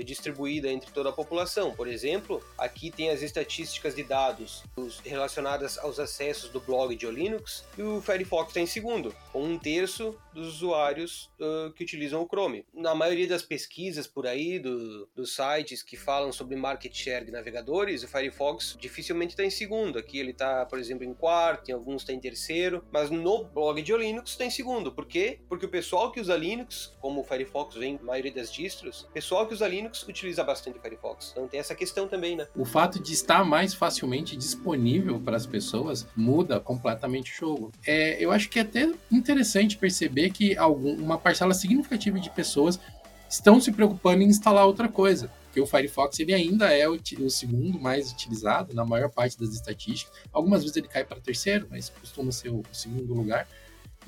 [0.04, 1.74] distribuída entre toda a população.
[1.74, 4.62] Por exemplo, aqui tem as estatísticas de dados
[5.04, 9.58] relacionadas aos acessos do blog de Linux e o Firefox está em segundo, com um
[9.58, 12.64] terço dos usuários uh, que utilizam o Chrome.
[12.72, 17.30] Na maioria das pesquisas por aí, do, dos sites que falam sobre market share de
[17.30, 19.98] navegadores, o Firefox dificilmente está em segundo.
[19.98, 23.80] Aqui ele está, por exemplo, em quarto, em alguns está em terceiro, mas no blog
[23.82, 24.81] de Linux está em segundo.
[24.90, 25.38] Por quê?
[25.48, 29.12] Porque o pessoal que usa Linux, como o Firefox vem na maioria das distros, o
[29.12, 31.30] pessoal que usa Linux utiliza bastante o Firefox.
[31.32, 32.46] Então tem essa questão também, né?
[32.56, 37.72] O fato de estar mais facilmente disponível para as pessoas muda completamente o jogo.
[37.86, 42.80] É, eu acho que é até interessante perceber que algum, uma parcela significativa de pessoas
[43.28, 47.30] estão se preocupando em instalar outra coisa porque o Firefox ele ainda é o, o,
[47.30, 50.16] segundo mais utilizado na maior parte das estatísticas.
[50.32, 53.46] Algumas vezes ele cai para terceiro, mas costuma ser o, o segundo lugar.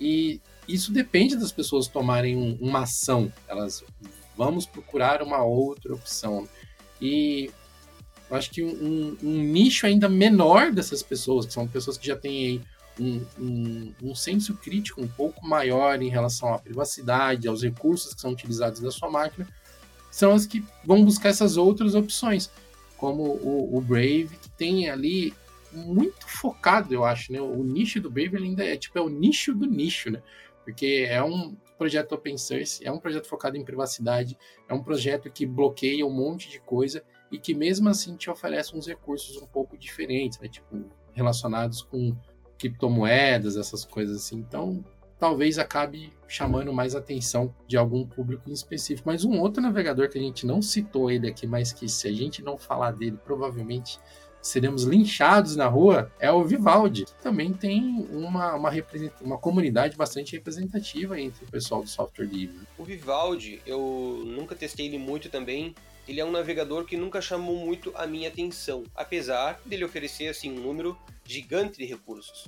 [0.00, 3.32] E isso depende das pessoas tomarem um, uma ação.
[3.48, 3.84] Elas
[4.36, 6.48] vamos procurar uma outra opção.
[7.00, 7.50] E
[8.30, 12.16] Eu acho que um, um, nicho ainda menor dessas pessoas, que são pessoas que já
[12.16, 12.62] têm
[12.98, 18.20] um, um, um, senso crítico um pouco maior em relação à privacidade, aos recursos que
[18.20, 19.46] são utilizados na sua máquina,
[20.10, 22.50] são as que vão buscar essas outras opções,
[22.96, 25.34] como o, o Brave, que tem ali
[25.72, 27.40] muito focado, eu acho, né?
[27.40, 30.22] O nicho do Brave ainda é tipo é o nicho do nicho, né?
[30.64, 34.36] Porque é um projeto open source, é um projeto focado em privacidade,
[34.68, 38.76] é um projeto que bloqueia um monte de coisa e que mesmo assim te oferece
[38.76, 40.48] uns recursos um pouco diferentes, né?
[40.48, 42.16] Tipo, relacionados com
[42.58, 44.36] criptomoedas, essas coisas assim.
[44.36, 44.84] Então,
[45.18, 49.08] talvez acabe chamando mais atenção de algum público em específico.
[49.08, 52.12] Mas um outro navegador que a gente não citou ele aqui, mas que se a
[52.12, 53.98] gente não falar dele, provavelmente
[54.44, 57.06] seremos linchados na rua, é o Vivaldi.
[57.06, 58.70] Que também tem uma, uma,
[59.22, 62.60] uma comunidade bastante representativa entre o pessoal do software livre.
[62.76, 65.74] O Vivaldi, eu nunca testei ele muito também,
[66.06, 70.52] ele é um navegador que nunca chamou muito a minha atenção, apesar dele oferecer assim
[70.52, 72.46] um número gigante de recursos.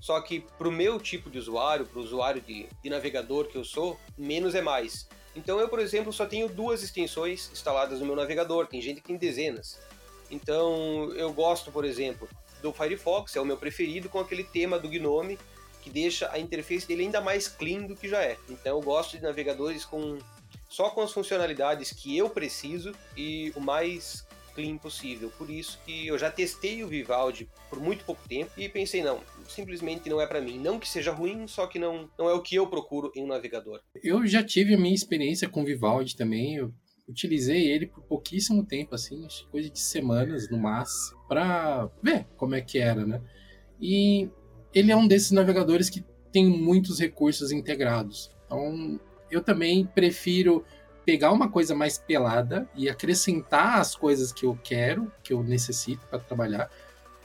[0.00, 3.56] Só que para o meu tipo de usuário, para o usuário de, de navegador que
[3.56, 5.06] eu sou, menos é mais.
[5.36, 9.08] Então eu, por exemplo, só tenho duas extensões instaladas no meu navegador, tem gente que
[9.08, 9.78] tem dezenas.
[10.30, 12.28] Então eu gosto, por exemplo,
[12.62, 15.38] do Firefox, é o meu preferido, com aquele tema do Gnome,
[15.82, 18.38] que deixa a interface dele ainda mais clean do que já é.
[18.48, 20.18] Então eu gosto de navegadores com
[20.68, 25.30] só com as funcionalidades que eu preciso e o mais clean possível.
[25.36, 29.20] Por isso que eu já testei o Vivaldi por muito pouco tempo e pensei, não,
[29.48, 30.58] simplesmente não é para mim.
[30.58, 33.26] Não que seja ruim, só que não, não é o que eu procuro em um
[33.26, 33.80] navegador.
[34.02, 36.56] Eu já tive a minha experiência com o Vivaldi também.
[36.56, 36.72] Eu
[37.08, 42.60] utilizei ele por pouquíssimo tempo, assim, coisa de semanas no máximo, para ver como é
[42.60, 43.20] que era, né?
[43.80, 44.28] E
[44.72, 48.34] ele é um desses navegadores que tem muitos recursos integrados.
[48.46, 48.98] Então,
[49.30, 50.64] eu também prefiro
[51.04, 56.06] pegar uma coisa mais pelada e acrescentar as coisas que eu quero, que eu necessito
[56.06, 56.70] para trabalhar,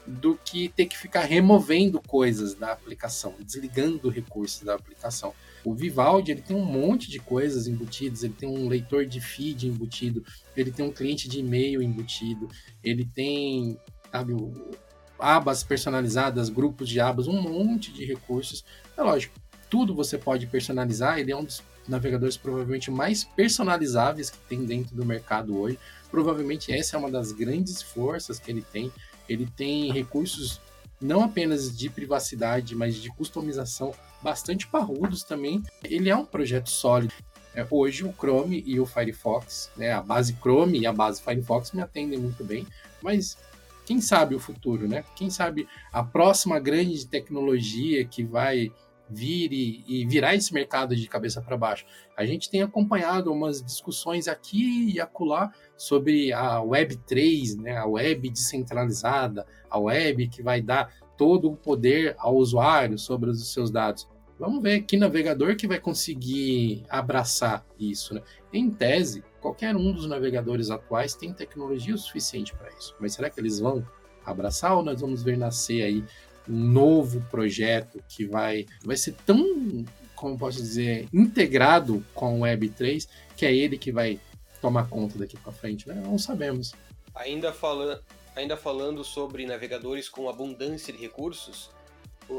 [0.06, 5.32] do que ter que ficar removendo coisas da aplicação, desligando recursos da aplicação.
[5.64, 9.68] O Vivaldi ele tem um monte de coisas embutidas, ele tem um leitor de feed
[9.68, 10.24] embutido,
[10.56, 12.48] ele tem um cliente de e-mail embutido,
[12.82, 13.78] ele tem
[14.10, 14.34] sabe,
[15.18, 18.64] abas personalizadas, grupos de abas, um monte de recursos.
[18.96, 19.34] É lógico,
[19.68, 24.94] tudo você pode personalizar, ele é um dos navegadores provavelmente mais personalizáveis que tem dentro
[24.94, 25.78] do mercado hoje.
[26.10, 28.92] Provavelmente essa é uma das grandes forças que ele tem.
[29.28, 30.60] Ele tem recursos
[31.00, 35.62] não apenas de privacidade, mas de customização bastante parrudos também.
[35.82, 37.14] Ele é um projeto sólido.
[37.54, 41.72] É, hoje o Chrome e o Firefox, né, a base Chrome e a base Firefox
[41.72, 42.64] me atendem muito bem,
[43.02, 43.36] mas
[43.84, 45.04] quem sabe o futuro, né?
[45.16, 48.70] Quem sabe a próxima grande tecnologia que vai
[49.10, 51.84] vir e, virar esse mercado de cabeça para baixo.
[52.16, 57.86] A gente tem acompanhado umas discussões aqui e acolá sobre a Web 3, né, a
[57.86, 63.70] web descentralizada, a web que vai dar todo o poder ao usuário sobre os seus
[63.70, 64.08] dados.
[64.38, 68.14] Vamos ver que navegador que vai conseguir abraçar isso.
[68.14, 68.22] Né?
[68.50, 72.96] Em tese, qualquer um dos navegadores atuais tem tecnologia o suficiente para isso.
[72.98, 73.86] Mas será que eles vão
[74.24, 76.04] abraçar ou nós vamos ver nascer aí
[76.50, 79.84] novo projeto que vai, vai ser tão,
[80.14, 84.20] como posso dizer, integrado com o Web3, que é ele que vai
[84.60, 85.94] tomar conta daqui para frente, né?
[85.94, 86.72] Não sabemos.
[87.14, 88.02] Ainda, fala,
[88.36, 91.70] ainda falando sobre navegadores com abundância de recursos,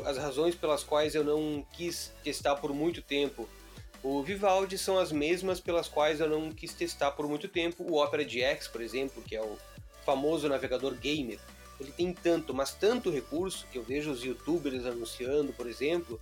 [0.06, 3.48] as razões pelas quais eu não quis testar por muito tempo
[4.04, 8.02] o Vivaldi são as mesmas pelas quais eu não quis testar por muito tempo o
[8.02, 9.58] Opera GX, por exemplo, que é o
[10.04, 11.40] famoso navegador gamer
[11.82, 16.20] ele tem tanto, mas tanto recurso, que eu vejo os youtubers anunciando, por exemplo,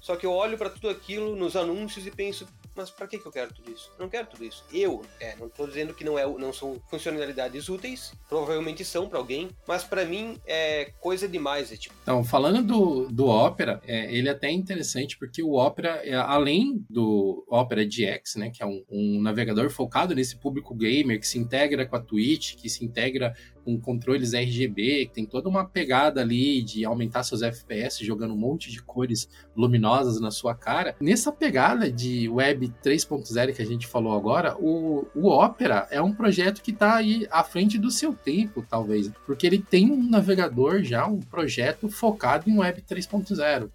[0.00, 2.46] só que eu olho para tudo aquilo nos anúncios e penso,
[2.78, 3.90] mas para que, que eu quero tudo isso?
[3.98, 4.64] Eu não quero tudo isso.
[4.72, 9.18] Eu, é, não estou dizendo que não, é, não são funcionalidades úteis, provavelmente são para
[9.18, 11.72] alguém, mas para mim é coisa demais.
[11.72, 11.94] É tipo...
[12.02, 16.84] Então, falando do, do Opera, é, ele é até interessante porque o Opera, é, além
[16.88, 21.38] do Opera GX, né, que é um, um navegador focado nesse público gamer que se
[21.38, 23.34] integra com a Twitch, que se integra
[23.68, 28.38] com controles RGB, que tem toda uma pegada ali de aumentar seus FPS jogando um
[28.38, 30.96] monte de cores luminosas na sua cara.
[30.98, 36.14] Nessa pegada de Web 3.0 que a gente falou agora, o, o Opera é um
[36.14, 40.82] projeto que está aí à frente do seu tempo, talvez, porque ele tem um navegador
[40.82, 43.68] já, um projeto focado em Web 3.0.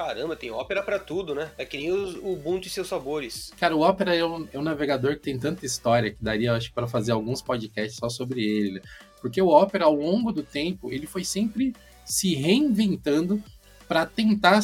[0.00, 1.50] Caramba, tem Opera para tudo, né?
[1.58, 3.52] É que nem o Ubuntu e seus sabores.
[3.60, 6.72] Cara, o Opera é um, é um navegador que tem tanta história que daria, acho,
[6.72, 8.80] para fazer alguns podcasts só sobre ele.
[9.20, 13.42] Porque o Opera, ao longo do tempo, ele foi sempre se reinventando
[13.86, 14.60] para tentar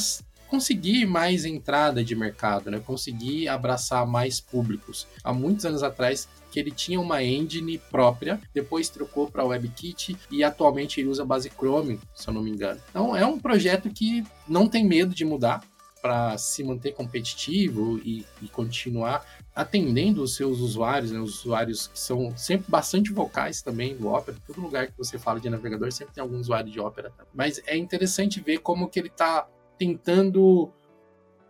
[0.48, 2.80] conseguir mais entrada de mercado, né?
[2.84, 5.06] conseguir abraçar mais públicos.
[5.22, 10.42] Há muitos anos atrás que ele tinha uma engine própria, depois trocou para WebKit e
[10.42, 12.80] atualmente ele usa base Chrome, se eu não me engano.
[12.88, 15.60] Então é um projeto que não tem medo de mudar
[16.00, 21.98] para se manter competitivo e, e, continuar atendendo os seus usuários, né, os usuários que
[21.98, 24.36] são sempre bastante vocais também no Opera.
[24.46, 27.12] Todo lugar que você fala de navegador sempre tem algum usuário de Opera.
[27.34, 30.70] Mas é interessante ver como que ele está tentando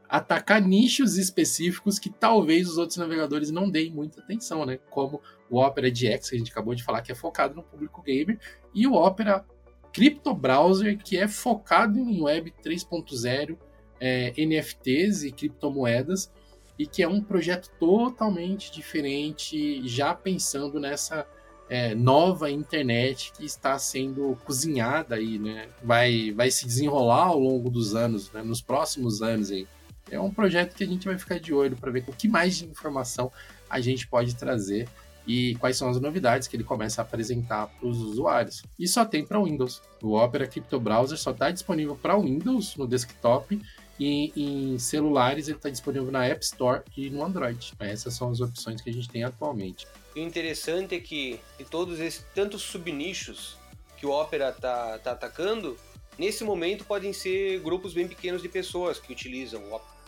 [0.09, 4.79] atacar nichos específicos que talvez os outros navegadores não deem muita atenção, né?
[4.91, 8.03] Como o Opera GX, que a gente acabou de falar, que é focado no público
[8.03, 8.39] gamer,
[8.75, 9.45] e o Opera
[9.93, 13.57] Crypto Browser, que é focado em Web 3.0,
[14.01, 16.31] é, NFTs e criptomoedas,
[16.79, 21.27] e que é um projeto totalmente diferente, já pensando nessa
[21.69, 25.69] é, nova internet que está sendo cozinhada aí, né?
[25.83, 28.43] Vai, vai se desenrolar ao longo dos anos, né?
[28.43, 29.67] nos próximos anos aí.
[30.11, 32.57] É um projeto que a gente vai ficar de olho para ver o que mais
[32.57, 33.33] de informação
[33.69, 34.89] a gente pode trazer
[35.27, 38.63] e quais são as novidades que ele começa a apresentar para os usuários.
[38.79, 39.83] E só tem para Windows.
[40.01, 43.61] O Opera Crypto Browser só está disponível para Windows no desktop
[43.99, 47.73] e em celulares ele está disponível na App Store e no Android.
[47.81, 49.87] Essas são as opções que a gente tem atualmente.
[50.15, 53.57] O interessante é que de todos esses tantos subnichos
[53.97, 55.77] que o Opera está tá atacando,
[56.19, 59.63] nesse momento podem ser grupos bem pequenos de pessoas que utilizam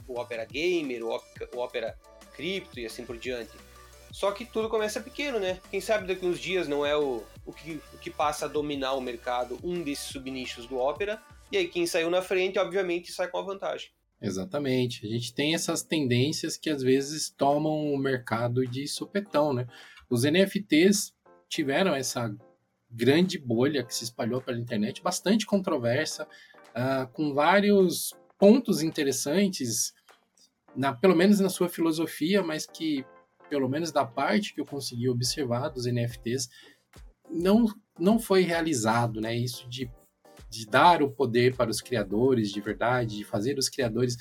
[0.07, 1.21] o Opera Gamer, o,
[1.57, 1.99] Opera
[2.35, 3.53] Crypto e assim por diante.
[4.11, 5.61] Só que tudo começa pequeno, né?
[5.71, 8.95] Quem sabe daqui uns dias não é o, o, que, o que passa a dominar
[8.95, 13.29] o mercado um desses subnichos do Opera, e aí quem saiu na frente, obviamente, sai
[13.29, 13.91] com a vantagem.
[14.21, 15.07] Exatamente.
[15.07, 19.67] A gente tem essas tendências que às vezes tomam o mercado de supetão, né?
[20.11, 21.15] Os NFTs
[21.49, 22.35] tiveram essa
[22.91, 26.27] grande bolha que se espalhou pela internet, bastante controversa,
[26.71, 29.93] uh, com vários pontos interessantes
[30.75, 33.05] na, pelo menos na sua filosofia, mas que,
[33.49, 36.49] pelo menos da parte que eu consegui observar dos NFTs,
[37.31, 37.67] não,
[37.99, 39.37] não foi realizado, né?
[39.37, 39.91] Isso de,
[40.49, 44.17] de dar o poder para os criadores de verdade, de fazer os criadores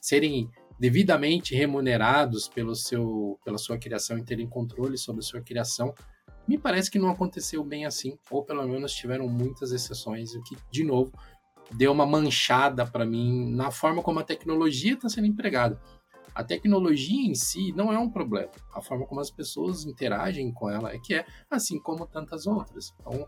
[0.00, 5.94] serem devidamente remunerados pelo seu, pela sua criação e terem controle sobre a sua criação,
[6.48, 10.56] me parece que não aconteceu bem assim, ou pelo menos tiveram muitas exceções, o que,
[10.70, 11.12] de novo,
[11.72, 15.80] deu uma manchada para mim na forma como a tecnologia está sendo empregada.
[16.34, 18.50] A tecnologia em si não é um problema.
[18.74, 22.94] A forma como as pessoas interagem com ela é que é assim como tantas outras.
[22.98, 23.26] Então,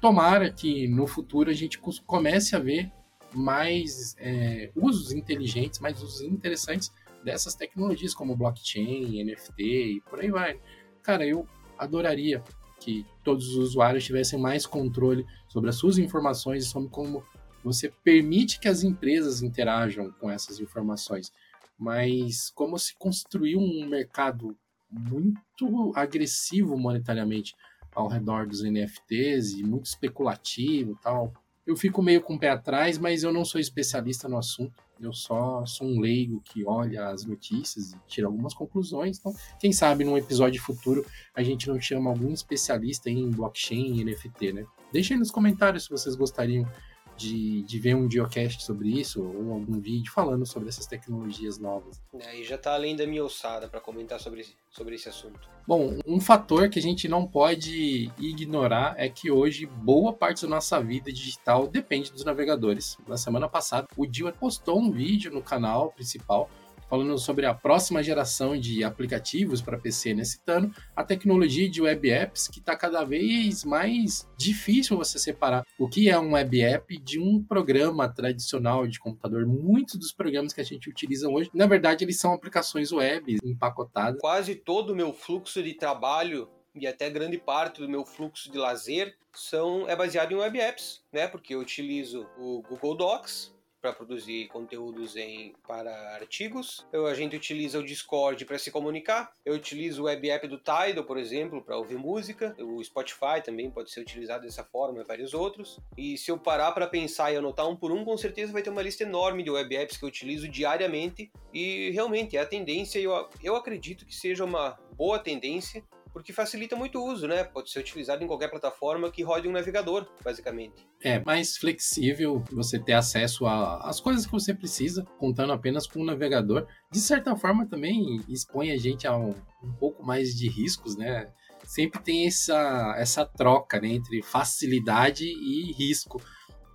[0.00, 2.90] tomara que no futuro a gente comece a ver
[3.32, 6.92] mais é, usos inteligentes, mais usos interessantes
[7.24, 10.60] dessas tecnologias como blockchain, NFT e por aí vai.
[11.02, 11.46] Cara, eu
[11.78, 12.42] adoraria
[12.80, 17.24] que todos os usuários tivessem mais controle sobre as suas informações e sobre como
[17.62, 21.32] você permite que as empresas interajam com essas informações
[21.78, 24.56] mas como se construiu um mercado
[24.90, 27.54] muito agressivo monetariamente
[27.94, 31.32] ao redor dos NFTs e muito especulativo tal.
[31.66, 34.82] Eu fico meio com o pé atrás, mas eu não sou especialista no assunto.
[35.00, 39.18] Eu só sou um leigo que olha as notícias e tira algumas conclusões.
[39.18, 41.04] Então, quem sabe num episódio futuro
[41.34, 44.66] a gente não chama algum especialista em blockchain e NFT, né?
[44.92, 46.68] Deixem nos comentários se vocês gostariam
[47.16, 52.00] de, de ver um geocast sobre isso ou algum vídeo falando sobre essas tecnologias novas.
[52.26, 55.48] Aí é, já está além da minha ossada para comentar sobre, sobre esse assunto.
[55.66, 60.48] Bom, um fator que a gente não pode ignorar é que hoje boa parte da
[60.48, 62.98] nossa vida digital depende dos navegadores.
[63.08, 66.50] Na semana passada, o Dio postou um vídeo no canal principal
[66.88, 70.24] falando sobre a próxima geração de aplicativos para PC, né?
[70.24, 75.88] citando a tecnologia de web apps, que está cada vez mais difícil você separar o
[75.88, 79.46] que é um web app de um programa tradicional de computador.
[79.46, 84.20] Muitos dos programas que a gente utiliza hoje, na verdade, eles são aplicações web empacotadas.
[84.20, 88.58] Quase todo o meu fluxo de trabalho e até grande parte do meu fluxo de
[88.58, 91.28] lazer são é baseado em web apps, né?
[91.28, 93.53] Porque eu utilizo o Google Docs,
[93.84, 96.86] para produzir conteúdos em, para artigos.
[96.90, 99.30] Eu, a gente utiliza o Discord para se comunicar.
[99.44, 102.56] Eu utilizo o web app do Tidal, por exemplo, para ouvir música.
[102.58, 105.78] O Spotify também pode ser utilizado dessa forma e vários outros.
[105.98, 108.70] E se eu parar para pensar e anotar um por um, com certeza vai ter
[108.70, 111.30] uma lista enorme de web apps que eu utilizo diariamente.
[111.52, 116.76] E realmente é a tendência, eu, eu acredito que seja uma boa tendência porque facilita
[116.76, 117.42] muito o uso, né?
[117.42, 120.86] Pode ser utilizado em qualquer plataforma que rode um navegador, basicamente.
[121.02, 126.04] É mais flexível você ter acesso às coisas que você precisa, contando apenas com o
[126.04, 126.68] navegador.
[126.88, 131.32] De certa forma, também expõe a gente a um, um pouco mais de riscos, né?
[131.64, 136.22] Sempre tem essa, essa troca né, entre facilidade e risco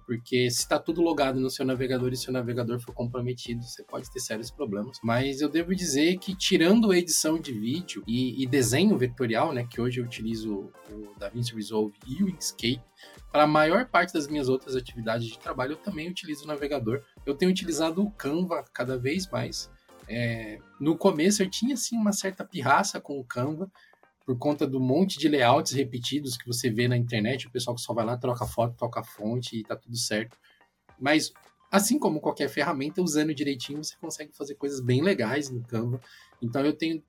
[0.10, 3.84] porque se está tudo logado no seu navegador e se o navegador for comprometido, você
[3.84, 4.98] pode ter sérios problemas.
[5.04, 9.80] Mas eu devo dizer que, tirando edição de vídeo e, e desenho vetorial, né, que
[9.80, 12.82] hoje eu utilizo o DaVinci Resolve e o Inkscape,
[13.32, 17.04] para a maior parte das minhas outras atividades de trabalho, eu também utilizo o navegador.
[17.24, 19.70] Eu tenho utilizado o Canva cada vez mais.
[20.08, 23.72] É, no começo eu tinha assim uma certa pirraça com o Canva,
[24.30, 27.82] por conta do monte de layouts repetidos que você vê na internet, o pessoal que
[27.82, 30.38] só vai lá, troca foto, troca fonte e tá tudo certo.
[31.00, 31.34] Mas,
[31.72, 36.00] assim como qualquer ferramenta, usando direitinho, você consegue fazer coisas bem legais no Canva.
[36.40, 37.02] Então, eu tenho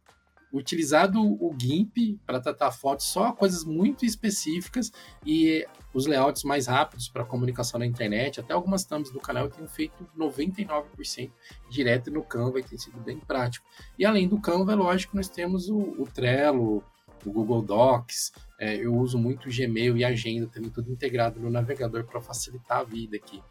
[0.51, 4.91] utilizado o GIMP para tratar fotos só coisas muito específicas
[5.25, 9.51] e os layouts mais rápidos para comunicação na internet, até algumas thumbs do canal eu
[9.51, 11.31] tenho feito 99%
[11.69, 13.67] direto no Canva e tem sido bem prático.
[13.99, 16.83] E além do Canva, é lógico, nós temos o, o Trello,
[17.25, 21.51] o Google Docs, é, eu uso muito o Gmail e Agenda também, tudo integrado no
[21.51, 23.43] navegador para facilitar a vida aqui.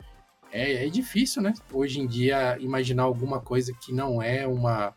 [0.52, 1.54] É, é, difícil, né?
[1.72, 4.96] Hoje em dia, imaginar alguma coisa que não é uma,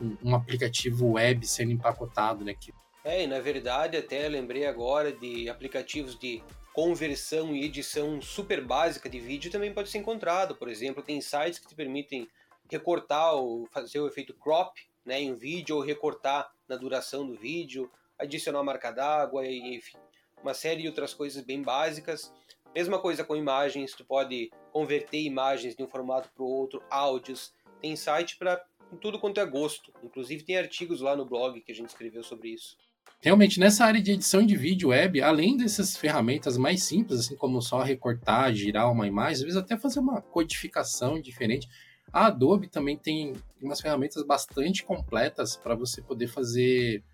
[0.00, 2.54] um, um aplicativo web sendo empacotado, né?
[2.54, 2.72] Que...
[3.02, 6.42] É, e na verdade, até lembrei agora de aplicativos de
[6.72, 10.54] conversão e edição super básica de vídeo também pode ser encontrado.
[10.54, 12.28] Por exemplo, tem sites que te permitem
[12.70, 17.34] recortar ou fazer o efeito crop né, em um vídeo ou recortar na duração do
[17.34, 17.90] vídeo
[18.20, 19.98] adicionar marca d'água e enfim,
[20.42, 22.32] uma série de outras coisas bem básicas.
[22.74, 27.52] Mesma coisa com imagens, tu pode converter imagens de um formato para o outro, áudios.
[27.80, 28.64] Tem site para
[29.00, 29.92] tudo quanto é gosto.
[30.02, 32.76] Inclusive tem artigos lá no blog que a gente escreveu sobre isso.
[33.22, 37.60] Realmente, nessa área de edição de vídeo web, além dessas ferramentas mais simples, assim como
[37.60, 41.68] só recortar, girar uma imagem, às vezes até fazer uma codificação diferente,
[42.12, 47.04] a Adobe também tem umas ferramentas bastante completas para você poder fazer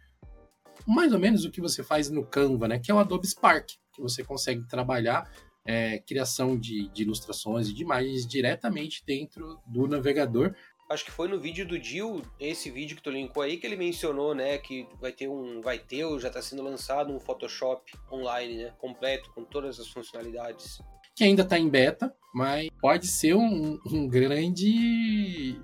[0.86, 2.78] mais ou menos o que você faz no Canva, né?
[2.78, 5.30] Que é o Adobe Spark, que você consegue trabalhar
[5.66, 10.54] é, criação de, de, ilustrações e de imagens diretamente dentro do navegador.
[10.88, 13.74] Acho que foi no vídeo do Dil, esse vídeo que tu linkou aí, que ele
[13.74, 17.92] mencionou, né, que vai ter um, vai ter ou já está sendo lançado um Photoshop
[18.10, 20.80] online, né, completo com todas as funcionalidades.
[21.16, 25.58] Que ainda está em beta, mas pode ser um, um grande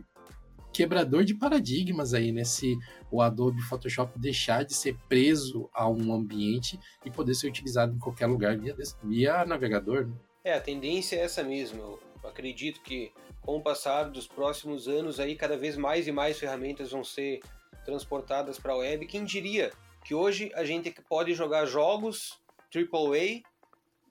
[0.73, 2.45] quebrador de paradigmas aí, né?
[2.45, 2.77] Se
[3.11, 7.99] o Adobe Photoshop deixar de ser preso a um ambiente e poder ser utilizado em
[7.99, 10.07] qualquer lugar via, via navegador.
[10.07, 10.15] Né?
[10.45, 11.99] É, a tendência é essa mesmo.
[12.23, 16.39] Eu acredito que com o passar dos próximos anos aí cada vez mais e mais
[16.39, 17.41] ferramentas vão ser
[17.85, 19.07] transportadas para a web.
[19.07, 19.73] Quem diria
[20.05, 22.41] que hoje a gente pode jogar jogos
[22.75, 23.43] AAA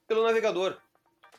[0.08, 0.78] pelo navegador?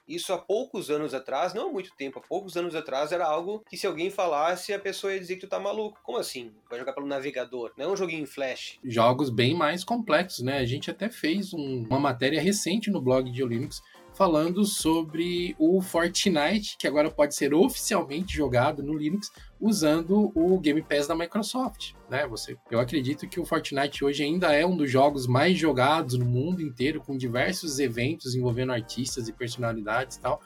[0.07, 3.63] Isso há poucos anos atrás, não há muito tempo, há poucos anos atrás era algo
[3.69, 6.01] que se alguém falasse, a pessoa ia dizer que tu tá maluco.
[6.03, 6.53] Como assim?
[6.69, 8.79] Vai jogar pelo navegador, não é um joguinho em flash.
[8.85, 10.59] Jogos bem mais complexos, né?
[10.59, 13.81] A gente até fez um, uma matéria recente no blog de Linux
[14.23, 20.81] falando sobre o Fortnite, que agora pode ser oficialmente jogado no Linux usando o Game
[20.81, 22.25] Pass da Microsoft, né?
[22.29, 26.25] Você, eu acredito que o Fortnite hoje ainda é um dos jogos mais jogados no
[26.25, 30.41] mundo inteiro, com diversos eventos envolvendo artistas e personalidades e tal,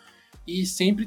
[0.46, 1.06] e sempre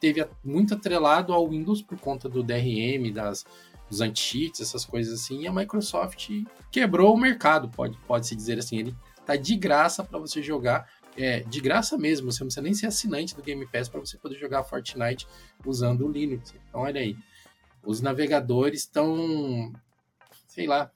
[0.00, 3.44] teve muito atrelado ao Windows por conta do DRM, das
[3.88, 6.30] dos anti-cheats, essas coisas assim, e a Microsoft
[6.70, 10.88] quebrou o mercado, pode, pode se dizer assim, ele tá de graça para você jogar
[11.16, 14.16] é, de graça mesmo, você não precisa nem ser assinante do Game Pass para você
[14.16, 15.26] poder jogar Fortnite
[15.64, 16.54] usando o Linux.
[16.68, 17.16] Então, olha aí,
[17.84, 19.72] os navegadores estão,
[20.46, 20.90] sei lá,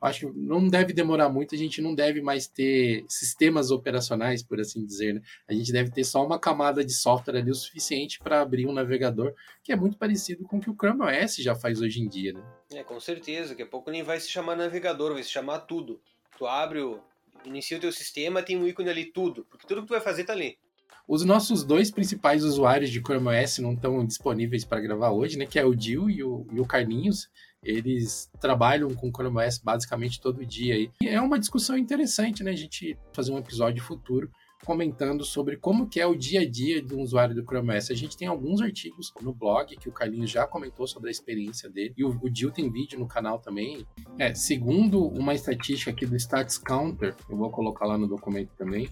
[0.00, 4.60] acho que não deve demorar muito, a gente não deve mais ter sistemas operacionais, por
[4.60, 5.22] assim dizer, né?
[5.48, 8.72] A gente deve ter só uma camada de software ali o suficiente para abrir um
[8.72, 12.08] navegador, que é muito parecido com o que o Chrome OS já faz hoje em
[12.08, 12.42] dia, né?
[12.72, 16.00] É, com certeza, daqui a pouco nem vai se chamar navegador, vai se chamar tudo.
[16.36, 17.00] Tu abre o,
[17.44, 20.24] inicia o teu sistema, tem um ícone ali tudo, porque tudo que tu vai fazer
[20.24, 20.58] tá ali.
[21.06, 25.46] Os nossos dois principais usuários de Chrome OS não estão disponíveis para gravar hoje, né?
[25.46, 27.28] Que é o Dil e o, e o Carlinhos.
[27.62, 30.76] Eles trabalham com Chrome OS basicamente todo dia.
[30.78, 32.52] E é uma discussão interessante, né?
[32.52, 34.30] A gente fazer um episódio futuro
[34.64, 37.90] comentando sobre como que é o dia a dia de um usuário do Chrome OS.
[37.90, 41.68] A gente tem alguns artigos no blog que o Carlinhos já comentou sobre a experiência
[41.68, 43.86] dele e o, o Gil tem vídeo no canal também.
[44.18, 48.88] É, segundo uma estatística aqui do Stats Counter, eu vou colocar lá no documento também,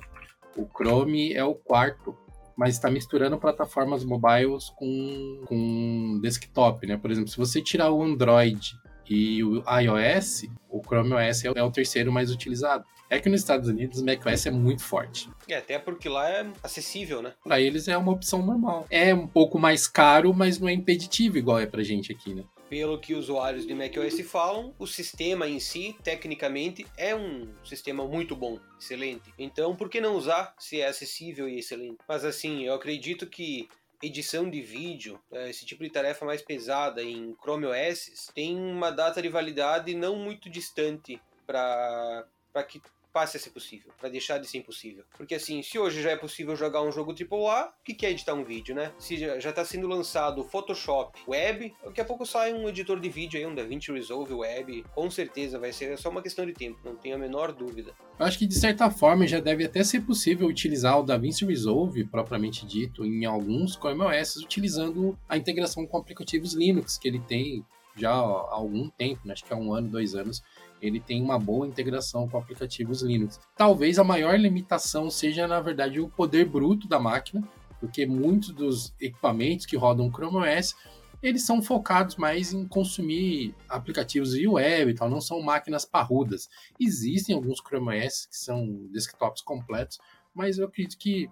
[0.56, 2.16] o Chrome é o quarto
[2.56, 6.98] mas está misturando plataformas mobiles com, com desktop, né?
[6.98, 8.78] Por exemplo, se você tirar o Android
[9.10, 12.84] e o iOS, o Chrome OS é o terceiro mais utilizado.
[13.10, 15.28] É que nos Estados Unidos o macOS é muito forte.
[15.48, 17.32] É, até porque lá é acessível, né?
[17.42, 18.86] Para eles é uma opção normal.
[18.88, 22.44] É um pouco mais caro, mas não é impeditivo igual é pra gente aqui, né?
[22.70, 28.36] pelo que usuários de macOS falam, o sistema em si, tecnicamente, é um sistema muito
[28.36, 29.34] bom, excelente.
[29.36, 31.98] Então, por que não usar se é acessível e excelente?
[32.08, 33.68] Mas assim, eu acredito que
[34.02, 38.90] edição de vídeo, é, esse tipo de tarefa mais pesada em Chrome OS, tem uma
[38.90, 42.26] data de validade não muito distante para
[42.68, 42.80] que
[43.12, 45.04] passe a ser possível, para deixar de ser impossível.
[45.16, 48.34] Porque assim, se hoje já é possível jogar um jogo AAA, o que é editar
[48.34, 48.92] um vídeo, né?
[48.98, 53.08] Se já está sendo lançado o Photoshop Web, daqui a pouco sai um editor de
[53.08, 56.78] vídeo aí, um DaVinci Resolve Web, com certeza vai ser só uma questão de tempo,
[56.84, 57.94] não tenho a menor dúvida.
[58.18, 62.04] Eu acho que de certa forma já deve até ser possível utilizar o DaVinci Resolve,
[62.04, 67.64] propriamente dito, em alguns ChromeOS, utilizando a integração com aplicativos Linux que ele tem
[67.96, 69.32] já há algum tempo, né?
[69.32, 70.42] acho que há um ano, dois anos,
[70.80, 73.38] ele tem uma boa integração com aplicativos Linux.
[73.56, 77.46] Talvez a maior limitação seja, na verdade, o poder bruto da máquina,
[77.78, 80.74] porque muitos dos equipamentos que rodam Chrome OS
[81.22, 86.48] eles são focados mais em consumir aplicativos via web e tal, não são máquinas parrudas.
[86.78, 89.98] Existem alguns Chrome OS que são desktops completos,
[90.34, 91.28] mas eu acredito que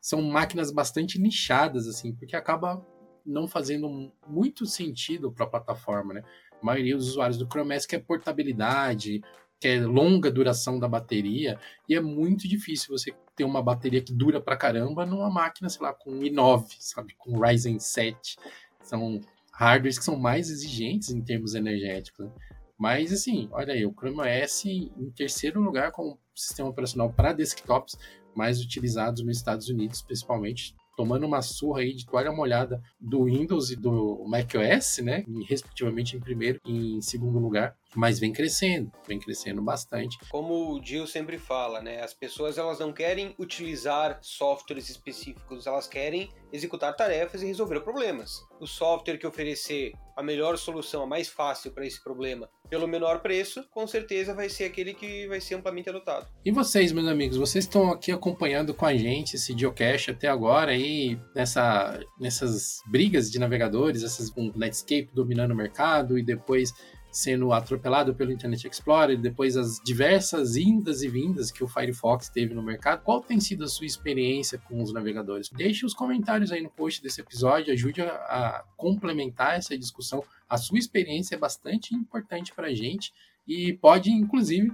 [0.00, 2.84] são máquinas bastante nichadas, assim, porque acaba
[3.24, 6.22] não fazendo muito sentido para a plataforma, né?
[6.64, 9.22] Maioria dos usuários do Chrome OS quer portabilidade,
[9.60, 11.58] quer longa duração da bateria,
[11.88, 15.82] e é muito difícil você ter uma bateria que dura pra caramba numa máquina, sei
[15.82, 18.36] lá, com i9, sabe, com Ryzen 7.
[18.80, 19.20] São
[19.52, 22.26] hardwares que são mais exigentes em termos energéticos.
[22.26, 22.32] Né?
[22.78, 27.96] Mas assim, olha aí, o Chrome OS em terceiro lugar como sistema operacional para desktops
[28.34, 33.70] mais utilizados nos Estados Unidos, principalmente tomando uma surra aí de toalha molhada do Windows
[33.70, 35.24] e do macOS, né?
[35.48, 40.18] Respectivamente em primeiro e em segundo lugar mas vem crescendo, vem crescendo bastante.
[40.30, 45.86] Como o Gil sempre fala, né, as pessoas elas não querem utilizar softwares específicos, elas
[45.86, 48.44] querem executar tarefas e resolver problemas.
[48.60, 53.20] O software que oferecer a melhor solução, a mais fácil para esse problema, pelo menor
[53.20, 56.28] preço, com certeza vai ser aquele que vai ser amplamente adotado.
[56.44, 60.72] E vocês, meus amigos, vocês estão aqui acompanhando com a gente esse geocache até agora
[60.72, 66.72] aí nessa, nessas brigas de navegadores, essas com Netscape dominando o mercado e depois
[67.14, 72.52] sendo atropelado pelo Internet Explorer, depois as diversas indas e vindas que o Firefox teve
[72.54, 75.48] no mercado, qual tem sido a sua experiência com os navegadores?
[75.48, 80.24] Deixe os comentários aí no post desse episódio, ajude a, a complementar essa discussão.
[80.48, 83.14] A sua experiência é bastante importante para a gente
[83.46, 84.72] e pode, inclusive,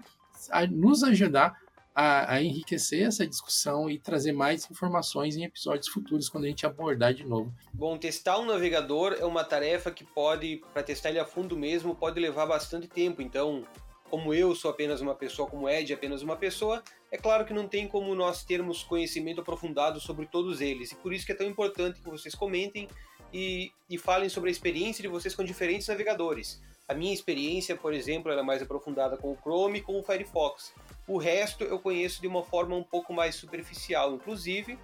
[0.70, 1.58] nos ajudar
[2.00, 6.64] a, a, enriquecer essa discussão e trazer mais informações em episódios futuros quando a gente
[6.64, 7.52] abordar de novo.
[7.74, 11.94] Bom, testar um navegador é uma tarefa que pode, para testar ele a fundo mesmo,
[11.94, 13.20] pode levar bastante tempo.
[13.20, 13.66] Então,
[14.08, 16.82] como eu sou apenas uma pessoa, como Ed é apenas uma pessoa,
[17.12, 20.92] é claro que não tem como nós termos conhecimento aprofundado sobre todos eles.
[20.92, 22.88] E por isso que é tão importante que vocês comentem
[23.30, 26.62] e, e falem sobre a experiência de vocês com diferentes navegadores.
[26.90, 30.74] A minha experiência, por exemplo, era mais aprofundada com o Chrome e com o Firefox.
[31.06, 34.12] O resto eu conheço de uma forma um pouco mais superficial.
[34.12, 34.76] Inclusive,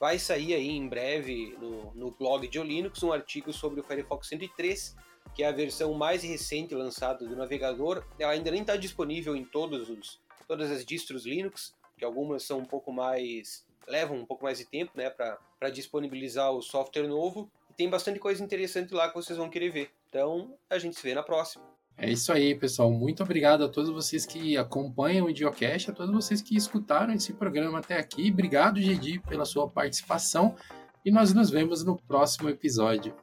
[0.00, 4.26] vai sair aí em breve no, no blog de Linux um artigo sobre o Firefox
[4.26, 4.96] 103,
[5.32, 8.04] que é a versão mais recente lançada do navegador.
[8.18, 12.58] Ela ainda nem está disponível em todos os, todas as distros Linux, que algumas são
[12.58, 17.48] um pouco mais levam um pouco mais de tempo, né, para disponibilizar o software novo.
[17.76, 19.90] Tem bastante coisa interessante lá que vocês vão querer ver.
[20.08, 21.64] Então, a gente se vê na próxima.
[21.96, 22.90] É isso aí, pessoal.
[22.90, 27.32] Muito obrigado a todos vocês que acompanham o Idiocast, a todos vocês que escutaram esse
[27.32, 28.30] programa até aqui.
[28.30, 30.56] Obrigado, Gedi, pela sua participação.
[31.04, 33.14] E nós nos vemos no próximo episódio.